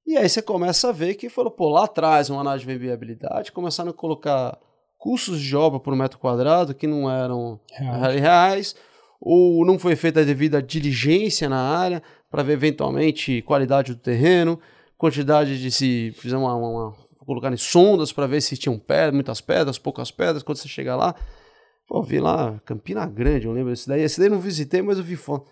[0.07, 3.53] E aí você começa a ver que falou, pô, lá atrás uma análise de viabilidade,
[3.53, 4.59] começaram a colocar
[4.99, 8.77] custos de obra por metro quadrado que não eram reais, reais
[9.21, 14.59] ou não foi feita a devida diligência na área para ver eventualmente qualidade do terreno,
[14.99, 19.15] quantidade de se fizer uma, uma, uma colocar em sondas para ver se tinham pedras,
[19.15, 21.15] muitas pedras, poucas pedras, quando você chega lá,
[21.91, 24.97] pô, vi lá Campina Grande, eu lembro desse daí, esse daí eu não visitei, mas
[24.97, 25.51] eu vi foto.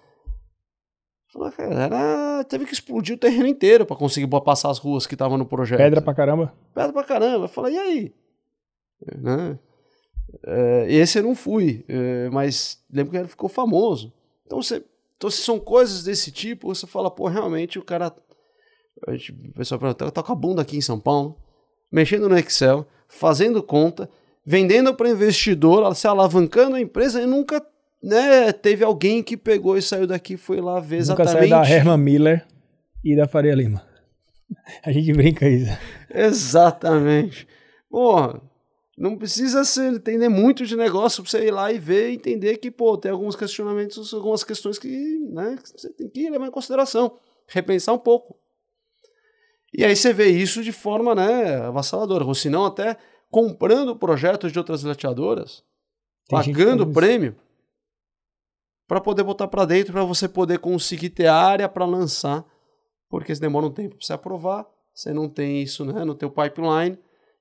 [1.32, 5.36] Falei, era, teve que explodir o terreno inteiro para conseguir passar as ruas que estavam
[5.36, 5.78] no projeto.
[5.78, 6.54] Pedra pra caramba.
[6.72, 7.44] Pedra pra caramba.
[7.44, 8.14] Eu falei, e aí?
[9.16, 9.58] Né?
[10.44, 14.12] É, esse eu não fui, é, mas lembro que ele ficou famoso.
[14.46, 14.82] Então, você,
[15.16, 18.14] então, se são coisas desse tipo, você fala, pô, realmente o cara.
[19.08, 21.36] A gente, o pessoal pergunta, tá com a bunda aqui em São Paulo,
[21.90, 24.08] mexendo no Excel, fazendo conta,
[24.50, 27.62] vendendo para investidor, se alavancando a empresa e nunca
[28.02, 31.34] né, teve alguém que pegou e saiu daqui e foi lá ver exatamente.
[31.34, 32.46] Nunca saiu da Herman Miller
[33.04, 33.86] e da Faria Lima.
[34.82, 35.70] A gente brinca isso.
[36.08, 37.46] Exatamente.
[37.90, 38.40] Porra,
[38.96, 42.56] não precisa ser, entender muito de negócio para você ir lá e ver e entender
[42.56, 44.88] que, pô, tem alguns questionamentos, algumas questões que,
[45.30, 48.34] né, que você tem que levar em consideração, repensar um pouco.
[49.74, 52.96] E aí você vê isso de forma, né, avassaladora, ou se não até
[53.30, 55.62] comprando projetos de outras lateadoras,
[56.28, 57.36] pagando prêmio
[58.86, 62.44] para poder botar para dentro, para você poder conseguir ter área para lançar,
[63.08, 66.30] porque se demora um tempo para você aprovar, você não tem isso, né, no teu
[66.30, 66.98] pipeline,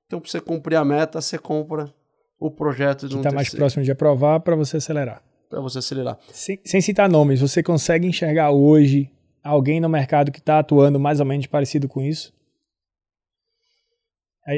[0.08, 1.92] então, para você cumprir a meta, você compra
[2.40, 5.22] o projeto de que um está mais próximo de aprovar para você acelerar.
[5.50, 6.18] Para você acelerar.
[6.32, 9.10] Sem, sem, citar nomes, você consegue enxergar hoje
[9.44, 12.32] alguém no mercado que está atuando mais ou menos parecido com isso?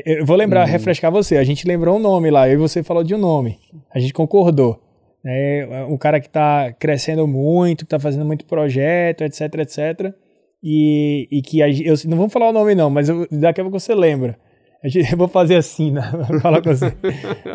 [0.07, 0.71] Eu vou lembrar, hum.
[0.71, 1.37] refrescar você.
[1.37, 3.59] A gente lembrou um nome lá, eu e você falou de um nome.
[3.93, 4.81] A gente concordou.
[5.25, 10.15] É, um cara que está crescendo muito, está fazendo muito projeto, etc, etc.
[10.63, 13.65] E, e que a, eu não vamos falar o nome não, mas eu, daqui a
[13.65, 14.39] pouco você lembra
[14.83, 16.03] eu vou fazer assim, né?
[16.41, 16.95] falar com você.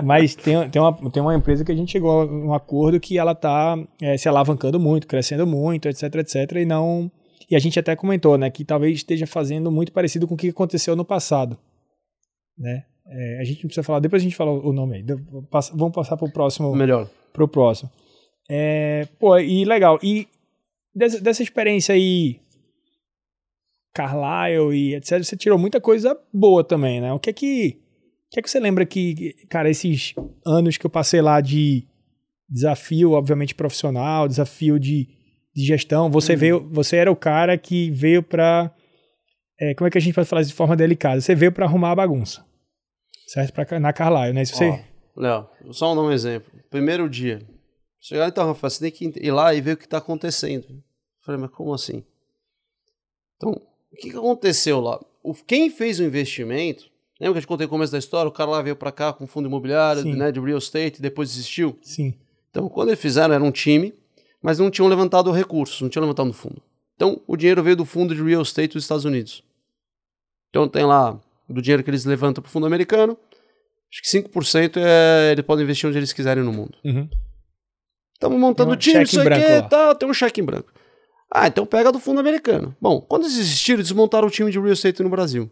[0.03, 3.17] Mas tem, tem, uma, tem uma empresa que a gente chegou a um acordo que
[3.17, 7.11] ela está é, se alavancando muito, crescendo muito, etc, etc, e não...
[7.49, 10.49] E a gente até comentou, né, que talvez esteja fazendo muito parecido com o que
[10.49, 11.57] aconteceu no passado,
[12.57, 12.85] né?
[13.07, 15.05] É, a gente não precisa falar, depois a gente fala o nome aí.
[15.73, 16.75] Vamos passar para o próximo.
[16.75, 17.09] Melhor.
[17.31, 17.89] Para o próximo.
[18.49, 19.99] É, pô, e legal.
[20.01, 20.27] E
[20.93, 22.39] dessa, dessa experiência aí
[23.95, 25.23] Carlyle e etc.
[25.23, 27.13] Você tirou muita coisa boa também, né?
[27.13, 27.77] O que é que,
[28.27, 30.13] o que, é que você lembra que, cara, esses
[30.45, 31.87] anos que eu passei lá de
[32.47, 35.07] desafio, obviamente, profissional, desafio de,
[35.55, 36.39] de gestão, você uhum.
[36.39, 38.74] veio, você era o cara que veio para
[39.59, 41.21] é, como é que a gente pode falar isso de forma delicada?
[41.21, 42.45] Você veio para arrumar a bagunça,
[43.27, 43.53] certo?
[43.53, 44.41] Pra, na Carlyle, né?
[44.41, 44.83] Isso você...
[45.15, 46.51] Léo, só um exemplo.
[46.69, 47.41] Primeiro dia,
[47.99, 50.65] chegar então, Rafael, você tem que ir lá e ver o que está acontecendo.
[50.69, 50.83] Eu
[51.25, 52.03] falei, mas como assim?
[53.37, 54.99] Então, o que, que aconteceu lá?
[55.23, 56.83] O, quem fez o investimento,
[57.19, 58.27] lembra que a gente contei no começo da história?
[58.27, 61.29] O cara lá veio para cá com fundo imobiliário, né, de real estate, e depois
[61.29, 61.77] desistiu?
[61.81, 62.13] Sim.
[62.49, 63.93] Então, quando eles fizeram, era um time,
[64.41, 66.61] mas não tinham levantado recursos, não tinham levantado no fundo.
[66.95, 69.43] Então, o dinheiro veio do fundo de real estate dos Estados Unidos.
[70.49, 73.17] Então, tem lá do dinheiro que eles levantam para o fundo americano,
[73.91, 76.77] acho que 5% é, eles podem investir onde eles quiserem no mundo.
[78.13, 78.41] Estamos uhum.
[78.41, 80.71] montando o time, isso aqui, tá, tem um cheque em branco.
[81.29, 82.75] Ah, então pega do fundo americano.
[82.79, 85.51] Bom, quando eles existiram, desmontaram o time de real estate no Brasil.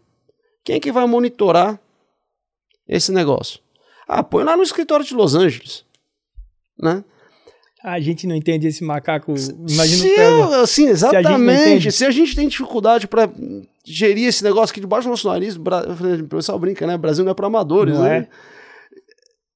[0.64, 1.78] Quem é que vai monitorar
[2.88, 3.60] esse negócio?
[4.08, 5.84] Ah, põe lá no escritório de Los Angeles.
[6.78, 7.04] Né?
[7.84, 9.34] A gente não entende esse macaco.
[9.68, 11.82] Imagina se eu, assim, exatamente.
[11.82, 13.30] Se a, se a gente tem dificuldade para
[13.84, 16.96] gerir esse negócio aqui debaixo do nosso nariz, o pessoal brinca, né?
[16.96, 18.20] Brasil não é para amadores, não né?
[18.20, 18.28] É.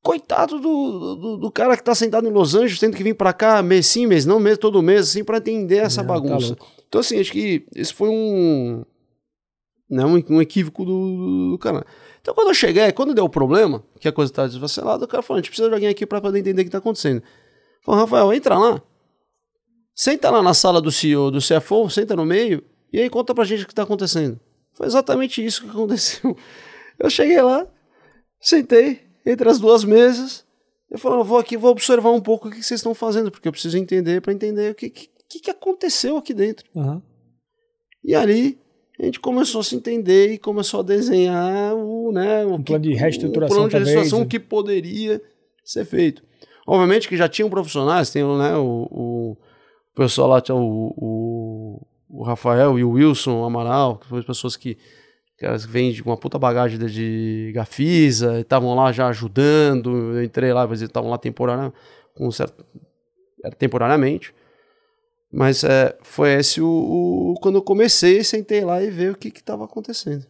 [0.02, 3.32] Coitado do, do, do, cara que tá sentado em Los Angeles, tendo que vir para
[3.32, 6.54] cá mês sim, mês não, mês todo mês, assim, para entender essa não, tá bagunça.
[6.54, 8.84] Tá então, assim, acho que esse foi um.
[9.88, 11.82] Né, um, um equívoco do, do canal.
[12.20, 15.22] Então, quando eu cheguei, quando deu o problema, que a coisa tá desvacelada, o cara
[15.22, 17.22] falou: a gente precisa de alguém aqui para poder entender o que tá acontecendo.
[17.88, 18.82] Falou, Rafael, entra lá.
[19.94, 22.62] Senta lá na sala do CEO, do CFO, senta no meio,
[22.92, 24.38] e aí conta pra gente o que tá acontecendo.
[24.74, 26.36] Foi exatamente isso que aconteceu.
[27.00, 27.66] Eu cheguei lá,
[28.38, 30.44] sentei entre as duas mesas,
[30.90, 33.52] eu falei, vou aqui, vou observar um pouco o que vocês estão fazendo, porque eu
[33.52, 36.66] preciso entender para entender o que, que, que aconteceu aqui dentro.
[36.74, 37.00] Uhum.
[38.02, 38.58] E ali
[38.98, 42.82] a gente começou a se entender e começou a desenhar o, né, o um plano
[42.82, 45.22] de reestruturação, o plano de reestruturação que poderia
[45.62, 46.22] ser feito.
[46.68, 49.36] Obviamente que já tinham profissionais, tem né, o, o
[49.94, 54.76] pessoal lá, o, o, o Rafael e o Wilson Amaral, que foram pessoas que,
[55.38, 60.66] que vêm de uma puta bagagem de Gafisa, estavam lá já ajudando, eu entrei lá,
[60.66, 61.74] eles estavam lá temporariamente,
[62.14, 62.62] com certo,
[63.56, 64.34] temporariamente.
[65.32, 69.28] Mas é, foi esse o, o, Quando eu comecei, sentei lá e ver o que
[69.28, 70.26] estava acontecendo.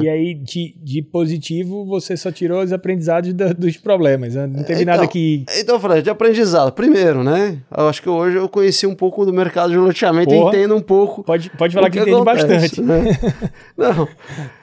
[0.00, 4.34] E aí, de, de positivo, você só tirou os aprendizados da, dos problemas.
[4.34, 4.46] Né?
[4.46, 5.44] Não teve então, nada que.
[5.58, 6.72] Então, Fred, de aprendizado.
[6.72, 7.58] Primeiro, né?
[7.76, 10.80] Eu acho que hoje eu conheci um pouco do mercado de loteamento e entendo um
[10.80, 11.22] pouco.
[11.22, 12.80] Pode, pode falar que, que entende bastante.
[12.80, 13.02] Né?
[13.76, 14.08] Não.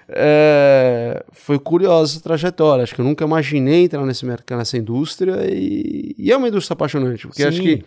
[0.09, 2.83] É, foi curiosa essa trajetória.
[2.83, 5.45] Acho que eu nunca imaginei entrar nesse mercado, nessa indústria.
[5.47, 7.27] E, e é uma indústria apaixonante.
[7.27, 7.47] Porque Sim.
[7.47, 7.85] acho que.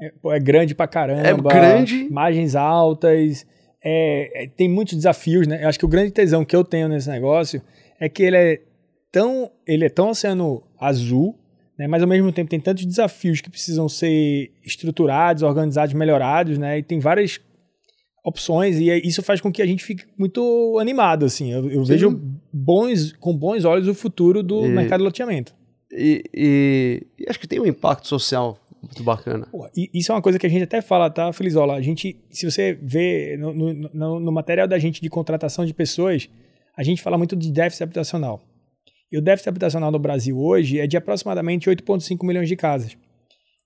[0.00, 1.26] É, é grande pra caramba.
[1.28, 2.08] É grande.
[2.08, 3.44] Margens altas
[3.90, 5.64] é, é, tem muitos desafios, né?
[5.64, 7.62] Eu acho que o grande tesão que eu tenho nesse negócio
[7.98, 8.60] é que ele é
[9.10, 11.34] tão, ele é tão oceano azul,
[11.78, 11.86] né?
[11.86, 16.78] Mas ao mesmo tempo tem tantos desafios que precisam ser estruturados, organizados, melhorados, né?
[16.78, 17.40] E tem várias
[18.22, 21.50] opções e isso faz com que a gente fique muito animado, assim.
[21.50, 22.20] Eu, eu vejo
[22.52, 25.54] bons, com bons olhos o futuro do e, mercado de loteamento.
[25.90, 29.46] E, e, e acho que tem um impacto social muito bacana.
[29.50, 31.74] Pô, isso é uma coisa que a gente até fala, tá, Felizola?
[31.74, 36.28] A gente, se você vê no, no, no, material da gente de contratação de pessoas,
[36.76, 38.42] a gente fala muito de déficit habitacional.
[39.10, 42.96] E o déficit habitacional no Brasil hoje é de aproximadamente 8,5 milhões de casas.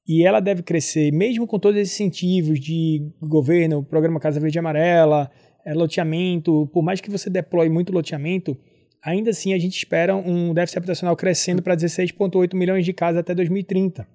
[0.07, 4.61] E ela deve crescer, mesmo com todos esses incentivos de governo, programa Casa Verde e
[4.61, 5.31] Amarela,
[5.65, 8.57] é, loteamento, por mais que você deploye muito loteamento,
[9.03, 13.35] ainda assim a gente espera um déficit habitacional crescendo para 16,8 milhões de casas até
[13.35, 14.07] 2030.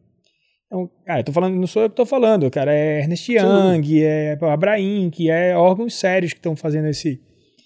[0.68, 3.88] Então, cara, eu tô falando, não sou eu que estou falando, cara, é Ernest Young,
[3.88, 4.02] Sim.
[4.02, 7.22] é Abraim, que é órgãos sérios que estão fazendo esse,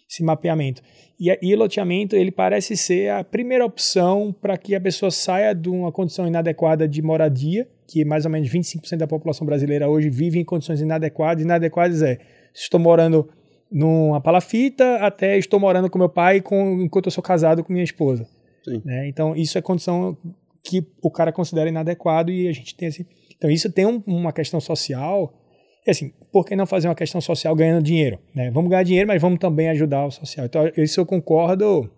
[0.10, 0.82] esse mapeamento.
[1.20, 5.70] E, e loteamento, ele parece ser a primeira opção para que a pessoa saia de
[5.70, 10.39] uma condição inadequada de moradia, que mais ou menos 25% da população brasileira hoje vive
[10.39, 11.43] em condições inadequadas.
[11.43, 12.20] Inadequadas é,
[12.54, 13.28] estou morando
[13.72, 17.86] numa palafita até estou morando com meu pai com, enquanto eu sou casado com minha
[17.86, 18.28] esposa.
[18.84, 19.08] Né?
[19.08, 20.18] Então, isso é condição
[20.64, 23.05] que o cara considera inadequado e a gente tem assim.
[23.36, 25.34] Então, isso tem um, uma questão social.
[25.86, 28.20] E assim, por que não fazer uma questão social ganhando dinheiro?
[28.36, 28.51] Né?
[28.51, 30.45] Vamos ganhar dinheiro, mas vamos também ajudar o social.
[30.45, 31.89] Então, isso eu concordo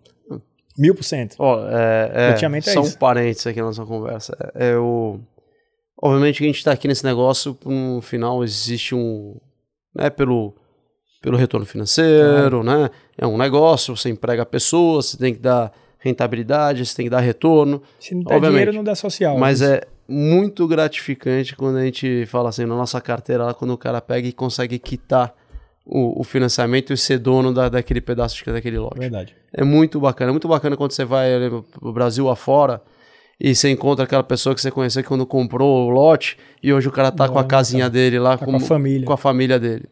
[0.78, 1.36] mil por cento.
[1.38, 4.36] Oh, é, é, só um parênteses aqui na nossa conversa.
[4.54, 5.20] É, é o...
[6.02, 9.38] Obviamente que a gente está aqui nesse negócio, no final existe um...
[9.94, 10.54] Né, pelo,
[11.22, 12.90] pelo retorno financeiro, né?
[13.16, 15.72] É um negócio, você emprega pessoas, você tem que dar
[16.04, 17.82] rentabilidade, você tem que dar retorno.
[17.98, 19.38] Se não dá dinheiro, não dá social.
[19.38, 23.78] Mas é muito gratificante quando a gente fala assim, na nossa carteira, lá, quando o
[23.78, 25.34] cara pega e consegue quitar
[25.86, 28.98] o, o financiamento e ser dono da, daquele pedaço de, daquele lote.
[28.98, 29.34] Verdade.
[29.50, 30.30] É muito bacana.
[30.30, 31.30] É muito bacana quando você vai
[31.80, 32.82] o Brasil afora
[33.40, 36.92] e você encontra aquela pessoa que você conheceu quando comprou o lote e hoje o
[36.92, 39.06] cara tá com a casinha tá, dele lá tá com, com, a família.
[39.06, 39.86] com a família dele.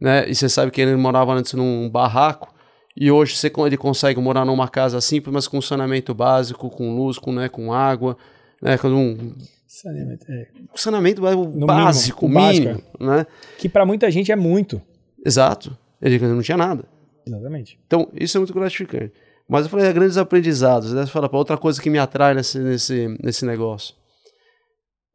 [0.00, 0.28] Né?
[0.28, 2.54] E você sabe que ele morava antes num barraco
[2.96, 7.18] e hoje você, ele consegue morar numa casa simples, mas com saneamento básico, com luz,
[7.18, 8.16] com, né, com água,
[8.62, 9.34] né, com um
[9.66, 10.46] saneamento, é.
[10.74, 13.06] saneamento básico, mínimo, mínimo, básico, é.
[13.06, 13.26] né?
[13.58, 14.80] Que para muita gente é muito.
[15.24, 15.76] Exato.
[16.00, 16.84] Ele não tinha nada.
[17.26, 17.78] Exatamente.
[17.86, 19.12] Então, isso é muito gratificante.
[19.48, 20.92] Mas eu falei, é grandes aprendizados.
[20.92, 21.04] Né?
[21.04, 23.94] Você fala, outra coisa que me atrai nesse, nesse, nesse negócio.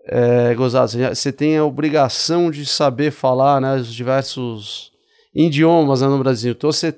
[0.05, 4.91] É, gozado, você tem a obrigação de saber falar né, os diversos
[5.33, 6.51] idiomas né, no Brasil.
[6.51, 6.95] Então, você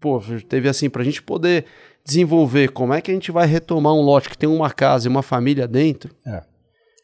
[0.00, 1.64] pô, teve assim, para a gente poder
[2.04, 5.10] desenvolver como é que a gente vai retomar um lote que tem uma casa e
[5.10, 6.30] uma família dentro, é,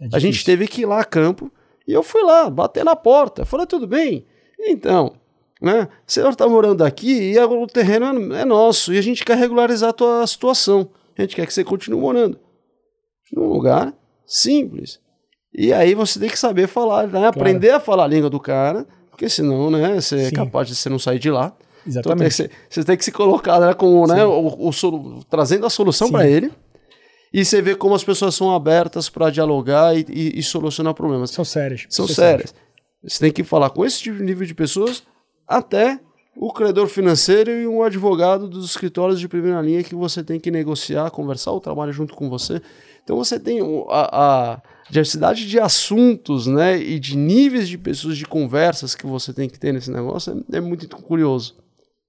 [0.01, 1.51] é a gente teve que ir lá a campo
[1.87, 4.25] e eu fui lá, bater na porta, falei, tudo bem?
[4.61, 5.15] Então,
[5.61, 9.25] né, o senhor está morando aqui e o terreno é, é nosso e a gente
[9.25, 10.89] quer regularizar a tua situação.
[11.17, 12.39] A gente quer que você continue morando
[13.33, 13.93] num lugar
[14.27, 15.01] simples.
[15.55, 17.27] E aí você tem que saber falar, né?
[17.27, 20.27] aprender a falar a língua do cara, porque senão, né, você é Sim.
[20.27, 21.55] é capaz de você não sair de lá.
[21.87, 22.43] Exatamente.
[22.43, 26.29] Então, você tem que se colocar né, como, né, o, o, trazendo a solução para
[26.29, 26.51] ele.
[27.33, 31.31] E você vê como as pessoas são abertas para dialogar e, e, e, solucionar problemas.
[31.31, 31.87] São sérias.
[31.89, 32.55] São sérias.
[33.03, 35.03] Você tem que falar com esse tipo de nível de pessoas
[35.49, 35.99] até
[36.37, 40.51] o credor financeiro e um advogado dos escritórios de primeira linha que você tem que
[40.51, 42.61] negociar, conversar, o trabalho junto com você.
[43.03, 48.25] Então você tem a, a diversidade de assuntos, né, e de níveis de pessoas, de
[48.25, 51.55] conversas que você tem que ter nesse negócio é, é muito curioso.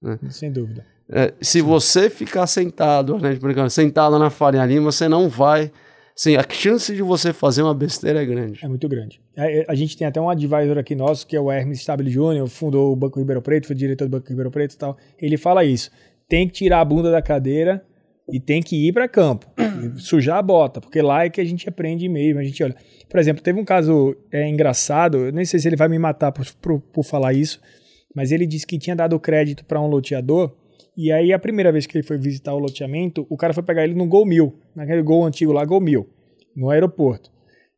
[0.04, 0.20] Né?
[0.30, 0.86] Sem dúvida.
[1.10, 3.38] É, se você ficar sentado, né,
[3.70, 5.72] sentado na Faria Lima, você não vai
[6.16, 8.64] Sim, a chance de você fazer uma besteira é grande.
[8.64, 9.20] É muito grande.
[9.36, 12.12] A, é, a gente tem até um advisor aqui nosso, que é o Hermes Stabile
[12.12, 14.98] Júnior, fundou o Banco Ribeirão Preto, foi diretor do Banco Ribeirão Preto e tal.
[15.20, 15.90] Ele fala isso.
[16.30, 17.84] Tem que tirar a bunda da cadeira
[18.32, 19.48] e tem que ir para campo,
[19.98, 22.40] sujar a bota, porque lá é que a gente aprende mesmo.
[22.40, 22.76] A gente olha.
[23.10, 26.32] Por exemplo, teve um caso é, engraçado, eu nem sei se ele vai me matar
[26.32, 27.60] por, por, por falar isso,
[28.16, 30.54] mas ele disse que tinha dado crédito para um loteador
[30.96, 33.84] e aí, a primeira vez que ele foi visitar o loteamento, o cara foi pegar
[33.84, 36.08] ele no Gol Mil, naquele gol antigo lá, Gol Mil,
[36.56, 37.32] no aeroporto.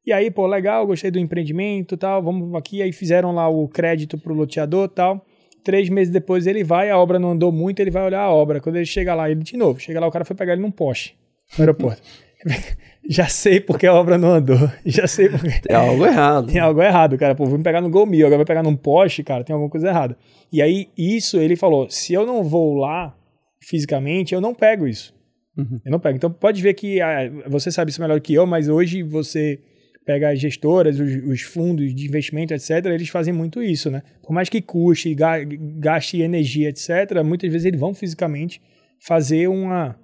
[0.05, 2.81] E aí, pô, legal, gostei do empreendimento tal, vamos aqui.
[2.81, 5.25] Aí fizeram lá o crédito pro loteador tal.
[5.63, 8.59] Três meses depois ele vai, a obra não andou muito, ele vai olhar a obra.
[8.59, 10.69] Quando ele chega lá, ele de novo, chega lá, o cara foi pegar ele num
[10.69, 11.17] poste
[11.57, 12.01] no aeroporto.
[13.07, 14.57] Já sei porque a obra não andou.
[14.85, 15.59] Já sei porque.
[15.61, 16.51] Tem algo errado.
[16.51, 17.35] Tem algo errado, cara.
[17.35, 19.69] Pô, vou me pegar no Gol Mil, agora vai pegar num poste, cara, tem alguma
[19.69, 20.17] coisa errada.
[20.51, 23.15] E aí, isso ele falou: se eu não vou lá
[23.59, 25.13] fisicamente, eu não pego isso.
[25.57, 25.79] Uhum.
[25.85, 26.17] Eu não pego.
[26.17, 29.59] Então, pode ver que ah, você sabe isso melhor que eu, mas hoje você
[30.05, 34.03] pega as gestoras, os, os, fundos de investimento, etc., eles fazem muito isso, né?
[34.21, 38.61] Por mais que custe, gaste energia, etc., muitas vezes eles vão fisicamente
[38.99, 39.97] fazer uma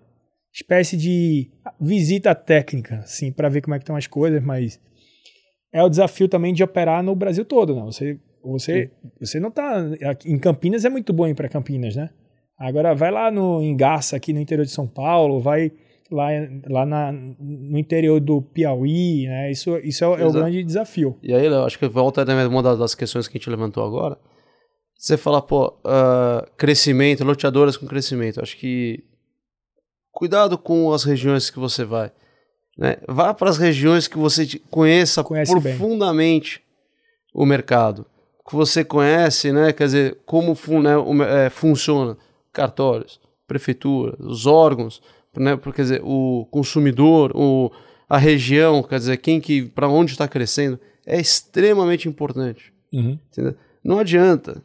[0.54, 1.50] espécie de
[1.80, 4.80] visita técnica, assim, para ver como é que estão as coisas, mas
[5.74, 7.82] é o desafio também de operar no Brasil todo, né?
[7.84, 9.82] Você, você, você não está
[10.26, 12.10] em Campinas é muito bom ir para Campinas, né?
[12.60, 15.72] Agora vai lá no em Garça, aqui no interior de São Paulo, vai
[16.12, 16.28] lá,
[16.70, 19.52] lá na, no interior do Piauí, né?
[19.52, 21.18] Isso, isso é, é o grande desafio.
[21.24, 24.18] E aí, Léo, acho que volta né, uma das questões que a gente levantou agora.
[24.96, 28.40] Você fala, pô, uh, crescimento, loteadoras com crescimento.
[28.40, 29.04] Acho que
[30.12, 32.12] cuidado com as regiões que você vai.
[32.78, 32.98] Né?
[33.08, 37.44] Vá para as regiões que você conheça conhece profundamente bem.
[37.44, 38.06] o mercado.
[38.48, 39.72] Que você conhece, né?
[39.72, 40.94] Quer dizer, como fun né,
[41.46, 42.18] é, funciona
[42.52, 45.02] cartórios, prefeitura, os órgãos,
[45.38, 45.58] né?
[45.58, 47.72] Quer dizer, o consumidor, o,
[48.10, 52.74] a região, quer dizer, quem que, para onde está crescendo, é extremamente importante.
[52.92, 53.18] Uhum.
[53.84, 54.62] Não adianta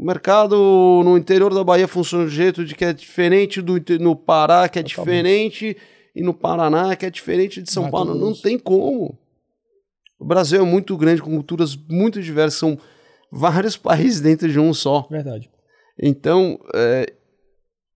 [0.00, 0.56] o mercado
[1.04, 4.78] no interior da Bahia funciona de jeito de que é diferente do no Pará, que
[4.78, 5.76] é diferente,
[6.16, 8.14] e no Paraná, que é diferente de São Mato Paulo.
[8.14, 9.18] Não tem como.
[10.18, 12.78] O Brasil é muito grande, com culturas muito diversas, são
[13.30, 15.06] vários países dentro de um só.
[15.10, 15.50] Verdade.
[16.02, 17.12] Então, é,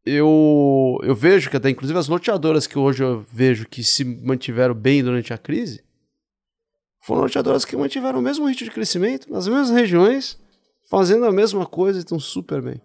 [0.04, 4.74] eu, eu vejo que até, inclusive, as loteadoras que hoje eu vejo que se mantiveram
[4.74, 5.82] bem durante a crise,
[7.00, 10.43] foram loteadoras que mantiveram o mesmo ritmo de crescimento, nas mesmas regiões,
[10.96, 12.80] fazendo a mesma coisa e estão super bem.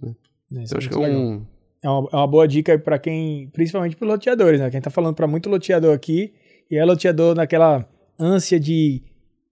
[0.00, 0.14] Né?
[0.56, 1.46] É, então, acho que é um.
[1.82, 4.70] É uma, é uma boa dica para quem, principalmente para loteadores, né?
[4.70, 6.32] Quem tá falando para muito loteador aqui,
[6.70, 7.86] e é loteador naquela
[8.18, 9.02] ânsia de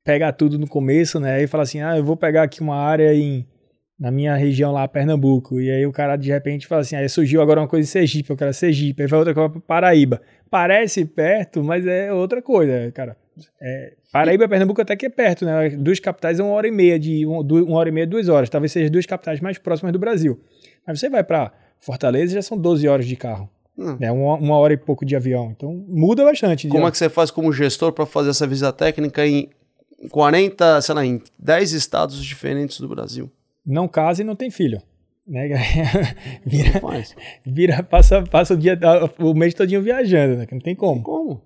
[0.04, 1.42] pegar tudo no começo, né?
[1.42, 3.46] E fala assim: ah, eu vou pegar aqui uma área em,
[3.98, 5.60] na minha região lá, Pernambuco.
[5.60, 8.30] E aí o cara de repente fala assim: aí surgiu agora uma coisa em Sergipe,
[8.30, 10.20] eu quero Sergipe, aí vai outra coisa para Paraíba.
[10.50, 13.16] Parece perto, mas é outra coisa, cara.
[13.60, 15.70] É, Paraíba e Pernambuco até que é perto, né?
[15.70, 18.50] Duas capitais é uma hora e meia, de uma hora e meia, duas horas.
[18.50, 20.40] Talvez sejam as duas capitais mais próximas do Brasil.
[20.86, 23.50] Mas você vai para Fortaleza já são 12 horas de carro.
[23.76, 23.96] Hum.
[23.98, 24.12] Né?
[24.12, 25.52] Uma, uma, hora e pouco de avião.
[25.56, 26.68] Então muda bastante.
[26.68, 29.48] Como é que você faz como gestor para fazer essa visita técnica em
[30.10, 33.30] 40, sei lá, em 10 estados diferentes do Brasil?
[33.66, 34.80] Não casa e não tem filho.
[35.26, 35.48] Né?
[36.46, 36.80] vira,
[37.44, 38.78] vira, passa, passa o, dia,
[39.18, 40.46] o mês todinho viajando, né?
[40.46, 41.02] Que não tem como.
[41.02, 41.42] Como?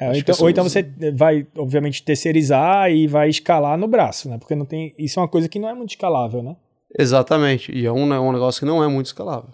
[0.00, 0.16] É.
[0.16, 0.82] É, então, ou então você
[1.14, 4.38] vai, obviamente, terceirizar e vai escalar no braço, né?
[4.38, 4.94] Porque não tem.
[4.98, 6.56] Isso é uma coisa que não é muito escalável, né?
[6.98, 7.72] Exatamente.
[7.72, 9.50] E é um, é um negócio que não é muito escalável.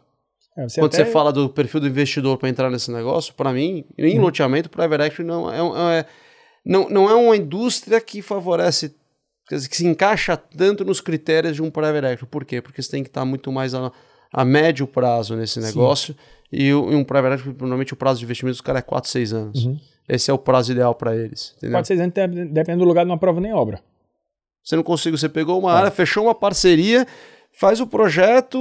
[0.56, 1.04] É, você Quando até...
[1.04, 4.22] você fala do perfil do investidor para entrar nesse negócio, para mim, em hum.
[4.22, 6.06] loteamento, private equity não é, é,
[6.64, 8.94] não, não é uma indústria que favorece,
[9.48, 12.26] quer dizer, que se encaixa tanto nos critérios de um private equity.
[12.26, 12.60] Por quê?
[12.60, 13.90] Porque você tem que estar muito mais a,
[14.30, 16.14] a médio prazo nesse negócio.
[16.14, 16.20] Sim.
[16.52, 19.64] E, um private equity, normalmente o prazo de investimento dos caras é 4, 6 anos.
[19.64, 19.80] Uhum.
[20.08, 21.54] Esse é o prazo ideal para eles.
[21.56, 21.76] Entendeu?
[21.76, 23.80] 4, 6 anos depende do lugar, não aprova nem obra.
[24.62, 25.76] Você não consegue, você pegou uma é.
[25.76, 27.06] área, fechou uma parceria,
[27.52, 28.58] faz o projeto,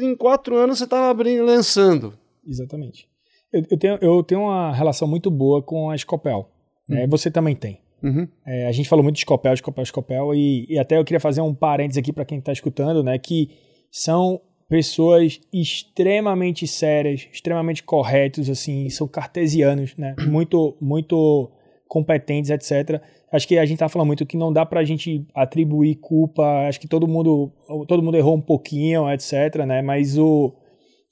[0.00, 2.14] em quatro anos você está abrindo, lançando.
[2.46, 3.08] Exatamente.
[3.52, 6.48] Eu, eu, tenho, eu tenho uma relação muito boa com a Scopel.
[6.88, 7.04] Né?
[7.04, 7.10] Uhum.
[7.10, 7.80] Você também tem.
[8.02, 8.26] Uhum.
[8.44, 11.40] É, a gente falou muito de Scopel, Scopel, Scopel, e, e até eu queria fazer
[11.40, 13.18] um parênteses aqui para quem está escutando, né?
[13.18, 13.50] Que
[13.90, 14.40] são
[14.72, 20.14] pessoas extremamente sérias, extremamente corretos, assim, são cartesianos, né?
[20.26, 21.50] Muito, muito
[21.86, 23.02] competentes, etc.
[23.30, 26.66] Acho que a gente tá falando muito que não dá para a gente atribuir culpa.
[26.66, 27.52] Acho que todo mundo,
[27.86, 29.56] todo mundo errou um pouquinho, etc.
[29.66, 29.82] Né?
[29.82, 30.54] Mas o,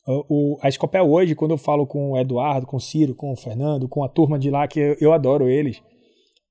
[0.07, 3.37] o, a Scopel hoje, quando eu falo com o Eduardo, com o Ciro, com o
[3.37, 5.83] Fernando, com a turma de lá, que eu, eu adoro eles,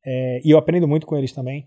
[0.05, 1.66] é, e eu aprendo muito com eles também,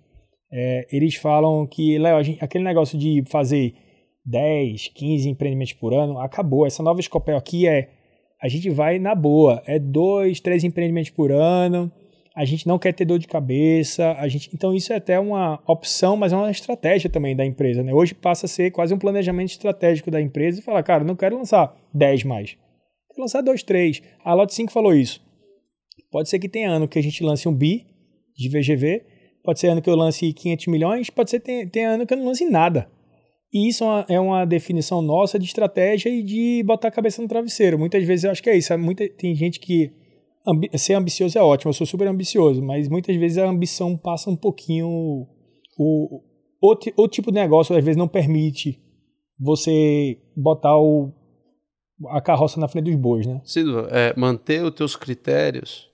[0.53, 3.75] é, eles falam que, Léo, aquele negócio de fazer
[4.25, 6.67] 10, 15 empreendimentos por ano, acabou.
[6.67, 7.91] Essa nova Scopel aqui é,
[8.41, 11.91] a gente vai na boa, é dois, três empreendimentos por ano,
[12.35, 15.63] a gente não quer ter dor de cabeça, a gente, então isso é até uma
[15.67, 17.93] opção, mas é uma estratégia também da empresa, né?
[17.93, 21.37] Hoje passa a ser quase um planejamento estratégico da empresa e falar, cara, não quero
[21.37, 22.57] lançar 10 mais,
[23.11, 24.03] quero lançar 2, 3.
[24.25, 25.21] A Lot 5 falou isso.
[26.11, 27.87] Pode ser que tenha ano que a gente lance um bi
[28.37, 29.05] de VGV,
[29.45, 32.19] pode ser ano que eu lance 500 milhões, pode ser tem, tem ano que eu
[32.19, 32.89] não lance nada.
[33.53, 37.21] E isso é uma, é uma, definição nossa de estratégia e de botar a cabeça
[37.21, 37.79] no travesseiro.
[37.79, 38.77] Muitas vezes eu acho que é isso.
[38.79, 39.93] Muita, tem gente que
[40.47, 44.31] ambi ser ambicioso é ótimo, eu sou super ambicioso, mas muitas vezes a ambição passa
[44.31, 44.89] um pouquinho.
[45.79, 46.23] O,
[46.61, 48.81] o, o tipo de negócio às vezes não permite
[49.39, 51.13] você botar o,
[52.09, 53.41] a carroça na frente dos bois, né?
[53.45, 55.91] Cido, é, manter os teus critérios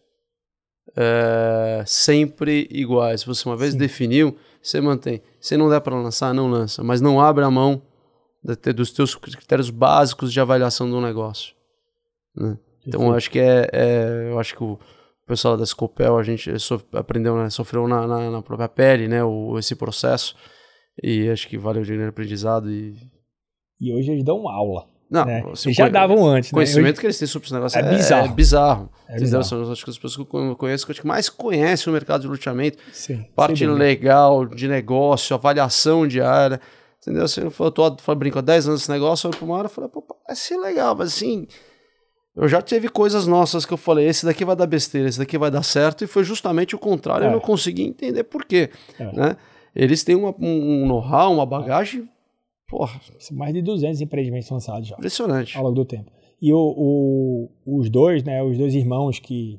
[0.96, 3.24] é, sempre iguais.
[3.24, 3.78] Você uma vez Sim.
[3.78, 5.22] definiu, você mantém.
[5.40, 7.82] Se não der para lançar, não lança, mas não abre a mão
[8.74, 11.54] dos teus critérios básicos de avaliação do negócio.
[12.34, 12.58] Né?
[12.86, 14.78] Então eu acho que é, é, eu acho que o
[15.26, 19.22] pessoal da Scopel a gente so, aprendeu, né, sofreu na, na, na, própria pele, né,
[19.22, 20.34] o, esse processo
[21.02, 22.96] e acho que valeu de aprendizado e
[23.80, 24.86] e hoje eles dão aula.
[25.10, 25.42] Não, né?
[25.42, 26.50] eles já davam antes.
[26.50, 26.90] O conhecimento né?
[26.90, 27.00] Hoje...
[27.00, 28.26] que eles têm sobre esse negócio é, é bizarro.
[28.26, 28.90] É bizarro.
[29.08, 29.44] É bizarro.
[29.44, 32.78] São as pessoas que eu conheço que, que mais conhecem o mercado de luteamento.
[32.92, 36.60] Sim, parte legal, de negócio, avaliação diária.
[37.00, 37.24] Entendeu?
[37.24, 39.70] Assim, eu, tô, eu brinco há 10 anos esse negócio, eu para uma hora e
[39.70, 41.46] falei, pô, parece legal, mas assim,
[42.36, 45.38] eu já teve coisas nossas que eu falei, esse daqui vai dar besteira, esse daqui
[45.38, 47.28] vai dar certo, e foi justamente o contrário, é.
[47.28, 48.70] eu não consegui entender por quê.
[48.98, 49.12] É.
[49.12, 49.36] Né?
[49.74, 52.08] Eles têm uma, um know-how, uma bagagem,
[52.68, 53.00] porra.
[53.32, 54.96] Mais de 200 empreendimentos lançados já.
[54.96, 55.56] Impressionante.
[55.56, 56.12] Ao longo do tempo.
[56.40, 59.58] E o, o, os dois, né, os dois irmãos que...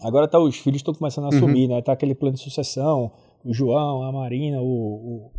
[0.00, 1.36] Agora tá, os filhos estão começando a uhum.
[1.36, 1.80] assumir, né?
[1.82, 3.12] Tá aquele plano de sucessão,
[3.44, 5.30] o João, a Marina, o,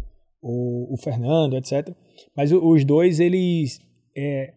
[0.41, 1.89] o, o Fernando, etc.
[2.35, 3.79] Mas os dois, eles...
[4.15, 4.53] É,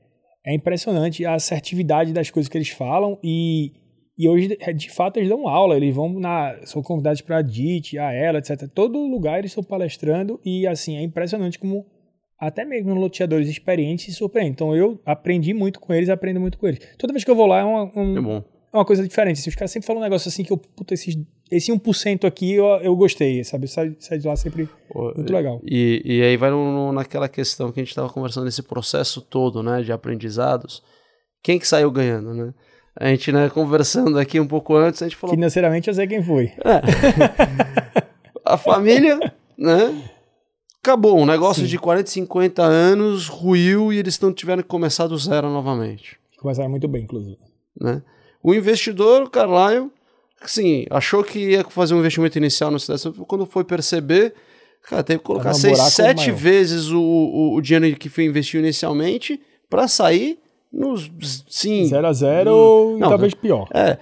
[0.47, 3.73] é impressionante a assertividade das coisas que eles falam e,
[4.16, 6.59] e hoje, é, de fato, eles dão aula, eles vão na.
[6.64, 8.69] são convidados para a DIT, a ela, etc.
[8.75, 11.85] Todo lugar eles estão palestrando e, assim, é impressionante como
[12.39, 14.53] até mesmo loteadores experientes se surpreendem.
[14.53, 16.80] Então, eu aprendi muito com eles, aprendo muito com eles.
[16.97, 19.41] Toda vez que eu vou lá é uma, um, é é uma coisa diferente.
[19.41, 21.16] Assim, os caras sempre falam um negócio assim que eu, puta, esses,
[21.51, 23.66] esse 1% aqui eu, eu gostei, sabe?
[23.66, 24.68] Sai, sai de lá sempre
[25.16, 25.61] muito legal.
[25.64, 29.20] E, e aí vai no, no, naquela questão que a gente estava conversando nesse processo
[29.20, 30.82] todo, né, de aprendizados.
[31.43, 32.53] Quem que saiu ganhando, né?
[32.95, 35.34] A gente, né, conversando aqui um pouco antes, a gente falou...
[35.34, 36.53] Financeiramente eu sei quem foi.
[36.64, 36.82] É.
[38.45, 39.18] a família,
[39.57, 40.11] né?
[40.89, 41.68] Acabou, um negócio Sim.
[41.68, 46.18] de 40, 50 anos ruiu e eles estão tiveram que começar do zero novamente.
[46.39, 47.36] Começaram muito bem, inclusive.
[47.78, 48.03] Né?
[48.43, 49.91] O investidor, o Carlyle,
[50.41, 54.32] assim, achou que ia fazer um investimento inicial no cidade, quando foi perceber,
[54.82, 59.39] cara, teve que colocar seis, sete vezes o, o, o, dinheiro que foi investido inicialmente
[59.68, 60.39] para sair
[60.72, 61.12] nos,
[61.51, 61.84] sim...
[61.84, 63.68] Zero a zero e talvez pior.
[63.74, 63.99] É,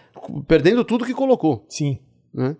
[0.46, 1.66] perdendo tudo que colocou.
[1.68, 1.98] Sim.
[2.32, 2.56] Né?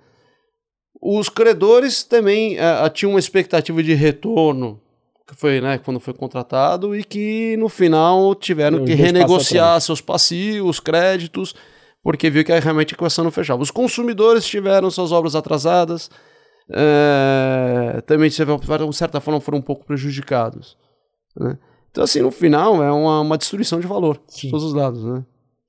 [1.01, 4.81] Os credores também uh, tinham uma expectativa de retorno
[5.27, 10.79] que foi, né, quando foi contratado e que no final tiveram que renegociar seus passivos,
[10.79, 11.53] créditos,
[12.01, 13.61] porque viu que realmente a equação não fechava.
[13.61, 16.09] Os consumidores tiveram suas obras atrasadas,
[16.71, 18.37] é, também, de
[18.93, 20.77] certa forma, foram um pouco prejudicados.
[21.37, 21.59] Né?
[21.91, 24.47] Então, assim, no final é uma, uma destruição de valor Sim.
[24.47, 25.25] de todos os lados, né?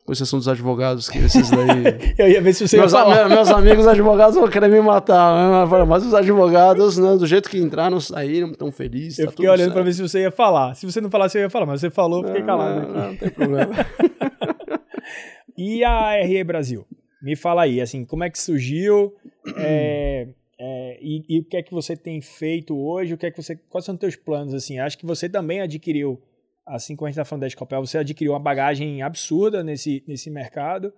[0.08, 2.16] Com exceção dos advogados, que esses daí.
[2.18, 3.28] eu ia ver se você meus, ia falar.
[3.28, 5.68] meus amigos advogados vão querer me matar.
[5.68, 5.84] Né?
[5.84, 9.20] Mas os advogados, né, do jeito que entraram, saíram, tão felizes.
[9.20, 10.76] Eu tá fiquei olhando para ver se você ia falar.
[10.76, 12.88] Se você não falasse, eu ia falar, mas você falou, fiquei calado.
[12.88, 13.74] Não, não, não tem problema.
[15.58, 16.88] e a RE Brasil?
[17.22, 19.14] Me fala aí, assim, como é que surgiu?
[19.60, 23.14] é, é, e, e, o que é que você tem feito hoje?
[23.14, 24.54] O que é que você, quais são os teus planos?
[24.54, 26.18] Assim, acho que você também adquiriu
[26.68, 30.30] assim como a gente está falando da Scopel, você adquiriu uma bagagem absurda nesse, nesse
[30.30, 30.94] mercado,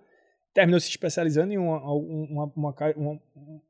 [0.52, 3.20] terminou se especializando em uma, uma, uma, uma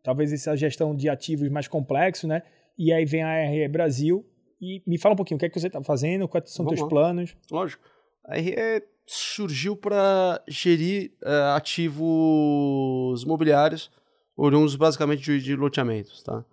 [0.02, 2.42] talvez essa gestão de ativos mais complexo, né?
[2.78, 4.24] E aí vem a RE Brasil
[4.60, 6.74] e me fala um pouquinho o que é que você está fazendo, quais são os
[6.74, 7.36] teus planos.
[7.50, 7.82] Lógico.
[8.24, 13.90] A RE surgiu para gerir uh, ativos imobiliários
[14.36, 16.44] oriundos basicamente de, de loteamentos, tá?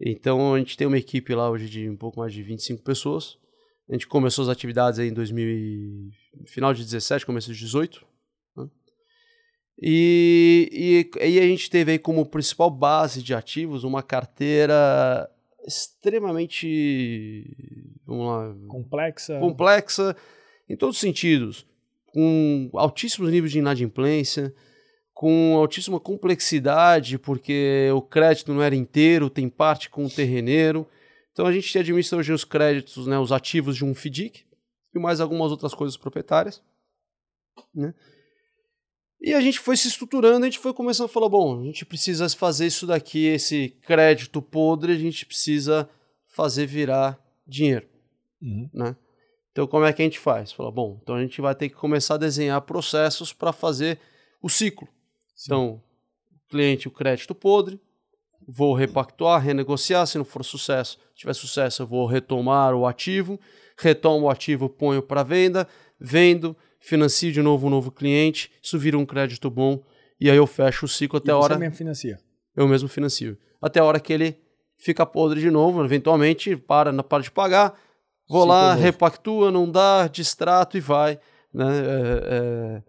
[0.00, 3.38] Então a gente tem uma equipe lá hoje de um pouco mais de 25 pessoas,
[3.90, 6.12] a gente começou as atividades aí em 2000
[6.46, 8.06] final de 17, começo de 18.
[8.56, 8.68] Né?
[9.82, 15.28] E, e, e a gente teve aí como principal base de ativos uma carteira
[15.66, 17.44] extremamente
[18.06, 19.38] vamos lá, complexa.
[19.40, 20.16] complexa
[20.68, 21.66] em todos os sentidos,
[22.06, 24.54] com altíssimos níveis de inadimplência,
[25.12, 30.86] com altíssima complexidade, porque o crédito não era inteiro, tem parte com o terreneiro.
[31.40, 34.44] Então a gente administra hoje os créditos, né, os ativos de um FDIC
[34.94, 36.62] e mais algumas outras coisas proprietárias.
[37.74, 37.94] Né?
[39.18, 41.86] E a gente foi se estruturando, a gente foi começando a falar, bom, a gente
[41.86, 45.88] precisa fazer isso daqui, esse crédito podre, a gente precisa
[46.26, 47.88] fazer virar dinheiro,
[48.42, 48.68] Uhum.
[48.74, 48.94] né?
[49.50, 50.52] Então como é que a gente faz?
[50.52, 53.98] Fala, bom, então a gente vai ter que começar a desenhar processos para fazer
[54.42, 54.86] o ciclo.
[55.42, 55.82] Então,
[56.30, 57.80] o cliente, o crédito podre,
[58.46, 63.38] vou repactuar, renegociar, se não for sucesso, tiver sucesso, eu vou retomar o ativo,
[63.76, 65.68] retomo o ativo, ponho para venda,
[65.98, 69.82] vendo, financio de novo um novo cliente, isso vira um crédito bom,
[70.18, 72.18] e aí eu fecho o ciclo até e a você hora mesmo financia.
[72.56, 73.36] eu mesmo financio.
[73.60, 74.40] Até a hora que ele
[74.78, 77.78] fica podre de novo, eventualmente para, para de pagar,
[78.26, 78.82] vou Ciclo lá, novo.
[78.82, 81.20] repactua, não dá, distrato e vai.
[81.52, 81.66] Né?
[81.66, 82.82] É, é,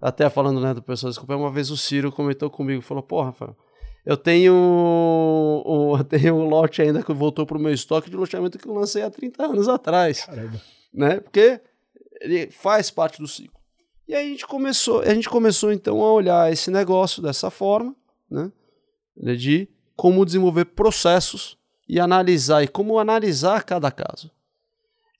[0.00, 3.56] até falando né, do pessoal, desculpa, uma vez o Ciro comentou comigo, falou, porra, Rafael,
[4.06, 8.16] eu tenho, um, eu tenho um lote ainda que voltou para o meu estoque de
[8.16, 10.60] loteamento que eu lancei há 30 anos atrás Caramba.
[10.94, 11.18] né?
[11.18, 11.60] Porque
[12.20, 13.60] ele faz parte do ciclo.
[14.06, 17.96] E aí a gente começou, a gente começou então a olhar esse negócio dessa forma,
[18.30, 18.52] né?
[19.16, 24.30] De como desenvolver processos e analisar e como analisar cada caso.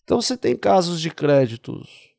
[0.04, 2.14] Então você tem casos de créditos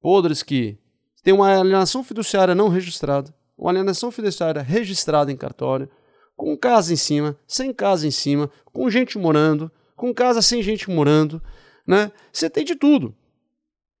[0.00, 0.78] podres que
[1.22, 5.88] tem uma alienação fiduciária não registrada, uma alienação fiduciária registrada em cartório,
[6.36, 10.90] com casa em cima, sem casa em cima, com gente morando, com casa sem gente
[10.90, 11.40] morando,
[11.86, 12.10] né?
[12.32, 13.14] Você tem de tudo.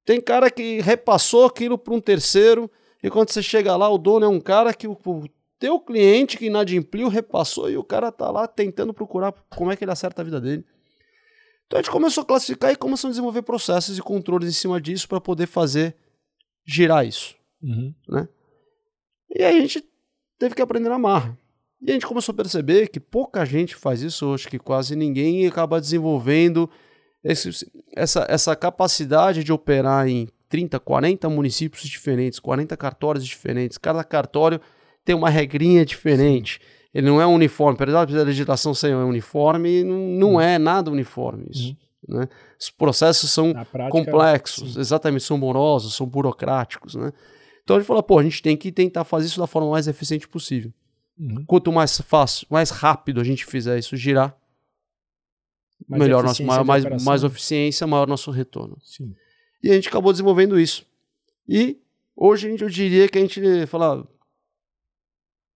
[0.04, 2.68] Tem cara que repassou aquilo para um terceiro
[3.04, 5.28] e quando você chega lá, o dono é um cara que o, o
[5.60, 9.84] teu cliente que inadimpliu repassou e o cara tá lá tentando procurar como é que
[9.84, 10.64] ele acerta a vida dele.
[11.66, 14.80] Então a gente começou a classificar e começou a desenvolver processos e controles em cima
[14.80, 15.94] disso para poder fazer
[16.66, 17.36] girar isso.
[17.62, 17.94] Uhum.
[19.34, 19.84] E aí a gente
[20.38, 21.36] teve que aprender na marra.
[21.80, 25.42] E a gente começou a perceber que pouca gente faz isso, acho que quase ninguém
[25.44, 26.70] e acaba desenvolvendo
[27.24, 27.66] esse-
[27.96, 33.78] essa, essa capacidade de operar em 30, 40 municípios diferentes, 40 cartórios diferentes.
[33.78, 34.60] Cada cartório
[35.04, 36.60] tem uma regrinha diferente.
[36.94, 37.74] Ele não é uniforme.
[37.80, 41.76] Apesar da legislação ser uniforme, não, não é nada uniforme isso.
[42.06, 42.28] né?
[42.60, 43.88] Os processos são prática.
[43.90, 47.12] complexos, exatamente, são morosos, são burocráticos, né?
[47.64, 49.86] Então a gente falou, pô, a gente tem que tentar fazer isso da forma mais
[49.86, 50.72] eficiente possível.
[51.18, 51.44] Uhum.
[51.46, 54.36] Quanto mais fácil, mais rápido a gente fizer isso girar,
[55.88, 57.04] Mais melhor nosso, maior, mais, operação.
[57.04, 58.76] mais eficiência, maior nosso retorno.
[58.82, 59.14] Sim.
[59.62, 60.84] E a gente acabou desenvolvendo isso.
[61.48, 61.78] E
[62.16, 64.06] hoje eu diria que a gente fala,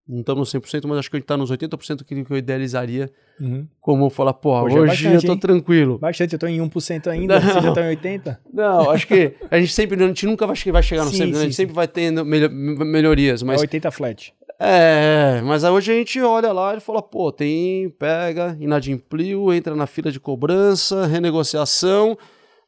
[0.09, 2.37] não estamos nos 100%, mas acho que a gente está nos 80% que que eu
[2.37, 3.67] idealizaria, Uhum.
[3.81, 5.39] como falar, pô, Hoje hoje, é bastante, eu tô hein?
[5.39, 5.99] tranquilo.
[5.99, 7.53] Bastante, eu tô em 1% ainda, Não.
[7.53, 8.37] você já tá em 80%?
[8.53, 11.23] Não, acho que a gente sempre, a gente nunca vai vai chegar no Sim, 100%,
[11.23, 11.53] a sim, gente sim.
[11.53, 13.57] sempre vai tendo melho- melhorias, Mas...
[13.57, 14.33] mas É 80 flat.
[14.59, 19.75] É, mas aí hoje a gente olha lá e fala, pô, tem, pega, inadimpliu, entra
[19.77, 22.17] na fila de cobrança, renegociação,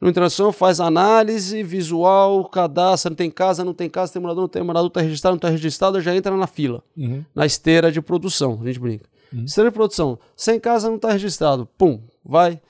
[0.01, 4.49] no interação faz análise visual, cadastra, não tem casa, não tem casa, tem morador, não
[4.49, 7.25] tem morador, tá registrado, não tá registrado, já entra na fila, Uhum.
[7.35, 9.09] na esteira de produção, a gente brinca.
[9.33, 9.45] Uhum.
[9.45, 12.61] Esteira de produção, sem casa, não tá registrado, pum, vai,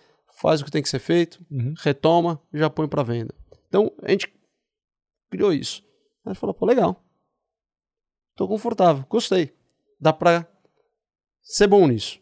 [0.41, 1.75] faz o que tem que ser feito, Uhum.
[1.79, 3.35] retoma já põe para venda.
[3.69, 4.33] Então, a gente
[5.31, 5.83] criou isso.
[6.25, 7.03] Aí a gente falou, pô, legal.
[8.35, 9.53] Tô confortável, gostei.
[10.01, 10.47] Dá pra
[11.43, 12.19] ser bom nisso.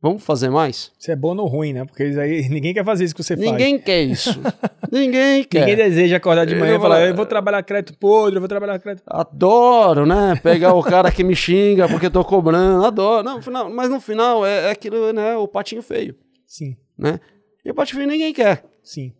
[0.00, 0.92] Vamos fazer mais?
[0.98, 1.84] Isso é bom ou ruim, né?
[1.84, 3.50] Porque isso aí, ninguém quer fazer isso que você faz.
[3.50, 4.40] Ninguém quer isso.
[4.92, 5.60] Ninguém quer.
[5.60, 8.40] Ninguém deseja acordar de Eu manhã e vou falar, eu vou trabalhar crédito podre, eu
[8.40, 9.04] vou trabalhar crédito...
[9.08, 10.38] Adoro, né?
[10.42, 12.84] Pegar o cara que me xinga porque eu tô cobrando.
[12.84, 13.24] Adoro.
[13.24, 15.36] Não, no final, mas no final é, é aquilo, né?
[15.36, 16.14] O patinho feio,
[16.46, 17.18] Sim, né?
[17.64, 18.64] E o patinho feio ninguém quer.
[18.82, 19.12] sim.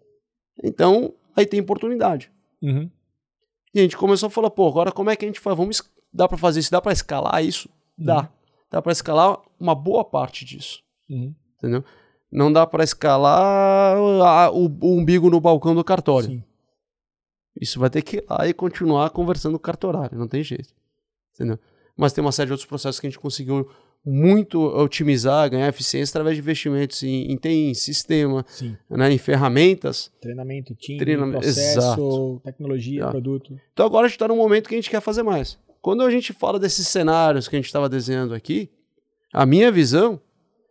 [0.62, 2.30] Então, aí tem oportunidade.
[2.62, 2.88] Uhum.
[3.74, 5.54] E a gente começou a falar, pô, agora como é que a gente faz?
[5.54, 6.70] Vamos, dá pra fazer isso?
[6.70, 7.68] Dá pra escalar isso?
[7.98, 8.30] Dá.
[8.76, 11.34] Dá pra escalar uma boa parte disso, Uhum.
[11.56, 11.82] entendeu?
[12.30, 16.28] Não dá pra escalar a- o, o umbigo no balcão do cartório.
[16.28, 16.42] Sim.
[17.58, 20.74] Isso vai ter que ir lá e continuar conversando com o cartorário, não tem jeito.
[21.34, 21.58] Entendeu?
[21.96, 23.66] Mas tem uma série de outros processos que a gente conseguiu
[24.04, 28.76] muito otimizar, ganhar eficiência através de investimentos em, em TI, em sistema, Sim.
[28.90, 30.12] né, em ferramentas.
[30.20, 32.40] Treinamento, time, Treinamento- processo, exato.
[32.44, 33.10] tecnologia, Exato.
[33.12, 33.58] produto.
[33.72, 35.58] Então agora a gente está num momento que a gente quer fazer mais.
[35.87, 38.68] Quando a gente fala desses cenários que a gente estava desenhando aqui,
[39.32, 40.20] a minha visão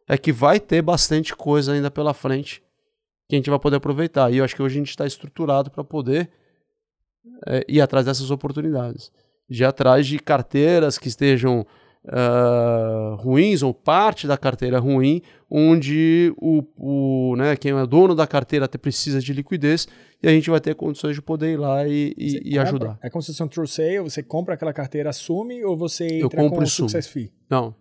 [0.09, 2.61] é que vai ter bastante coisa ainda pela frente
[3.25, 4.29] que a gente vai poder aproveitar.
[4.29, 6.29] E eu acho que hoje a gente está estruturado para poder
[7.47, 9.09] é, ir atrás dessas oportunidades.
[9.49, 11.65] de atrás de carteiras que estejam
[12.05, 18.27] uh, ruins ou parte da carteira ruim, onde o, o, né, quem é dono da
[18.27, 19.87] carteira até precisa de liquidez
[20.21, 22.97] e a gente vai ter condições de poder ir lá e, e, e ajudar.
[23.03, 26.17] É como se fosse um true sale, você compra aquela carteira, assume ou você entra
[26.19, 26.89] Eu compro com e sumo.
[26.89, 27.31] success fee?
[27.49, 27.75] Não,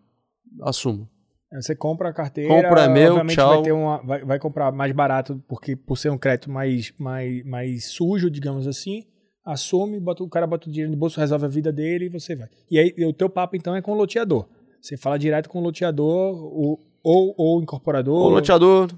[0.63, 1.09] assumo.
[1.53, 3.55] Você compra a carteira, Compra, é meu, tchau.
[3.55, 7.45] vai ter uma, vai, vai comprar mais barato porque por ser um crédito mais, mais,
[7.45, 9.05] mais sujo, digamos assim,
[9.45, 12.35] assume, bota, o cara bota o dinheiro no bolso, resolve a vida dele e você
[12.35, 12.49] vai.
[12.71, 14.47] E aí o teu papo então é com o loteador.
[14.81, 18.27] Você fala direto com o loteador o, ou ou incorporador.
[18.27, 18.89] O loteador,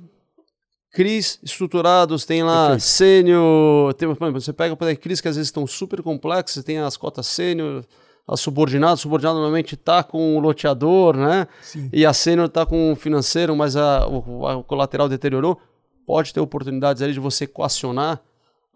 [0.93, 2.83] CRIs estruturados, tem lá Perfeito.
[2.85, 6.97] sênior, tem, você pega por aí CRIs que às vezes estão super complexas, tem as
[6.97, 7.85] cotas sênior,
[8.27, 11.47] a subordinada, o subordinado normalmente está com o loteador, né?
[11.63, 11.91] Sim.
[11.93, 15.61] E a sênior está com o financeiro, mas a, o, a- o colateral deteriorou.
[16.07, 18.21] Pode ter oportunidades ali de você equacionar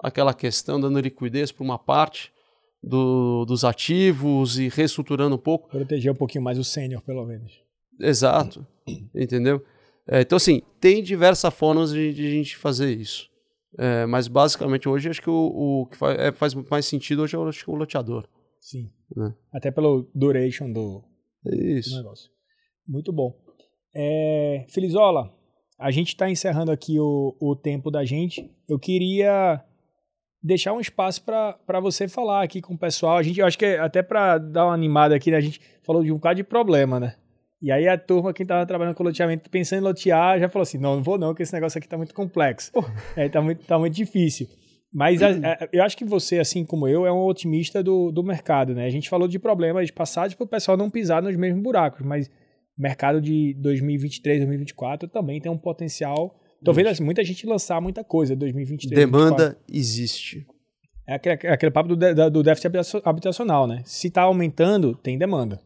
[0.03, 2.33] aquela questão, dando liquidez para uma parte
[2.83, 5.69] do- dos ativos e reestruturando um pouco.
[5.69, 7.53] Proteger um pouquinho mais o sênior, pelo menos.
[8.01, 8.67] Exato.
[9.15, 9.63] Entendeu?
[10.09, 13.29] É, então, assim, tem diversas formas de, de a gente fazer isso.
[13.79, 17.37] É, mas, basicamente, hoje, acho que o, o que faz, é, faz mais sentido hoje
[17.37, 18.27] é o, o loteador.
[18.59, 18.91] Sim.
[19.15, 19.35] Né?
[19.53, 21.05] Até pelo duration do,
[21.45, 22.31] do negócio.
[22.89, 23.33] Muito bom.
[23.95, 25.31] É, Felizola,
[25.79, 28.51] a gente está encerrando aqui o, o tempo da gente.
[28.69, 29.65] Eu queria
[30.43, 33.17] deixar um espaço para você falar aqui com o pessoal.
[33.19, 35.61] A gente, eu acho que é até para dar uma animada aqui, né, a gente
[35.83, 37.15] falou de um bocado de problema, né?
[37.63, 40.79] E aí a turma, quem estava trabalhando com loteamento, pensando em lotear, já falou assim,
[40.79, 42.73] não, não vou não, porque esse negócio aqui está muito complexo.
[43.15, 44.47] É, tá, muito, tá muito difícil.
[44.93, 45.29] Mas a-
[45.65, 48.87] a- eu acho que você, assim como eu, é um otimista do, do mercado, né?
[48.87, 52.29] A gente falou de problemas passados para o pessoal não pisar nos mesmos buracos, mas
[52.79, 56.40] o mercado de 2023, 2024 também tem um potencial.
[56.65, 58.95] Tô vendo assim, muita gente lançar muita coisa 2023.
[58.95, 59.37] 2024.
[59.37, 60.47] Demanda existe.
[61.09, 63.83] É aquele, é aquele papo do, do déficit habitacio- habitacional, né?
[63.85, 65.61] Se está aumentando, tem demanda.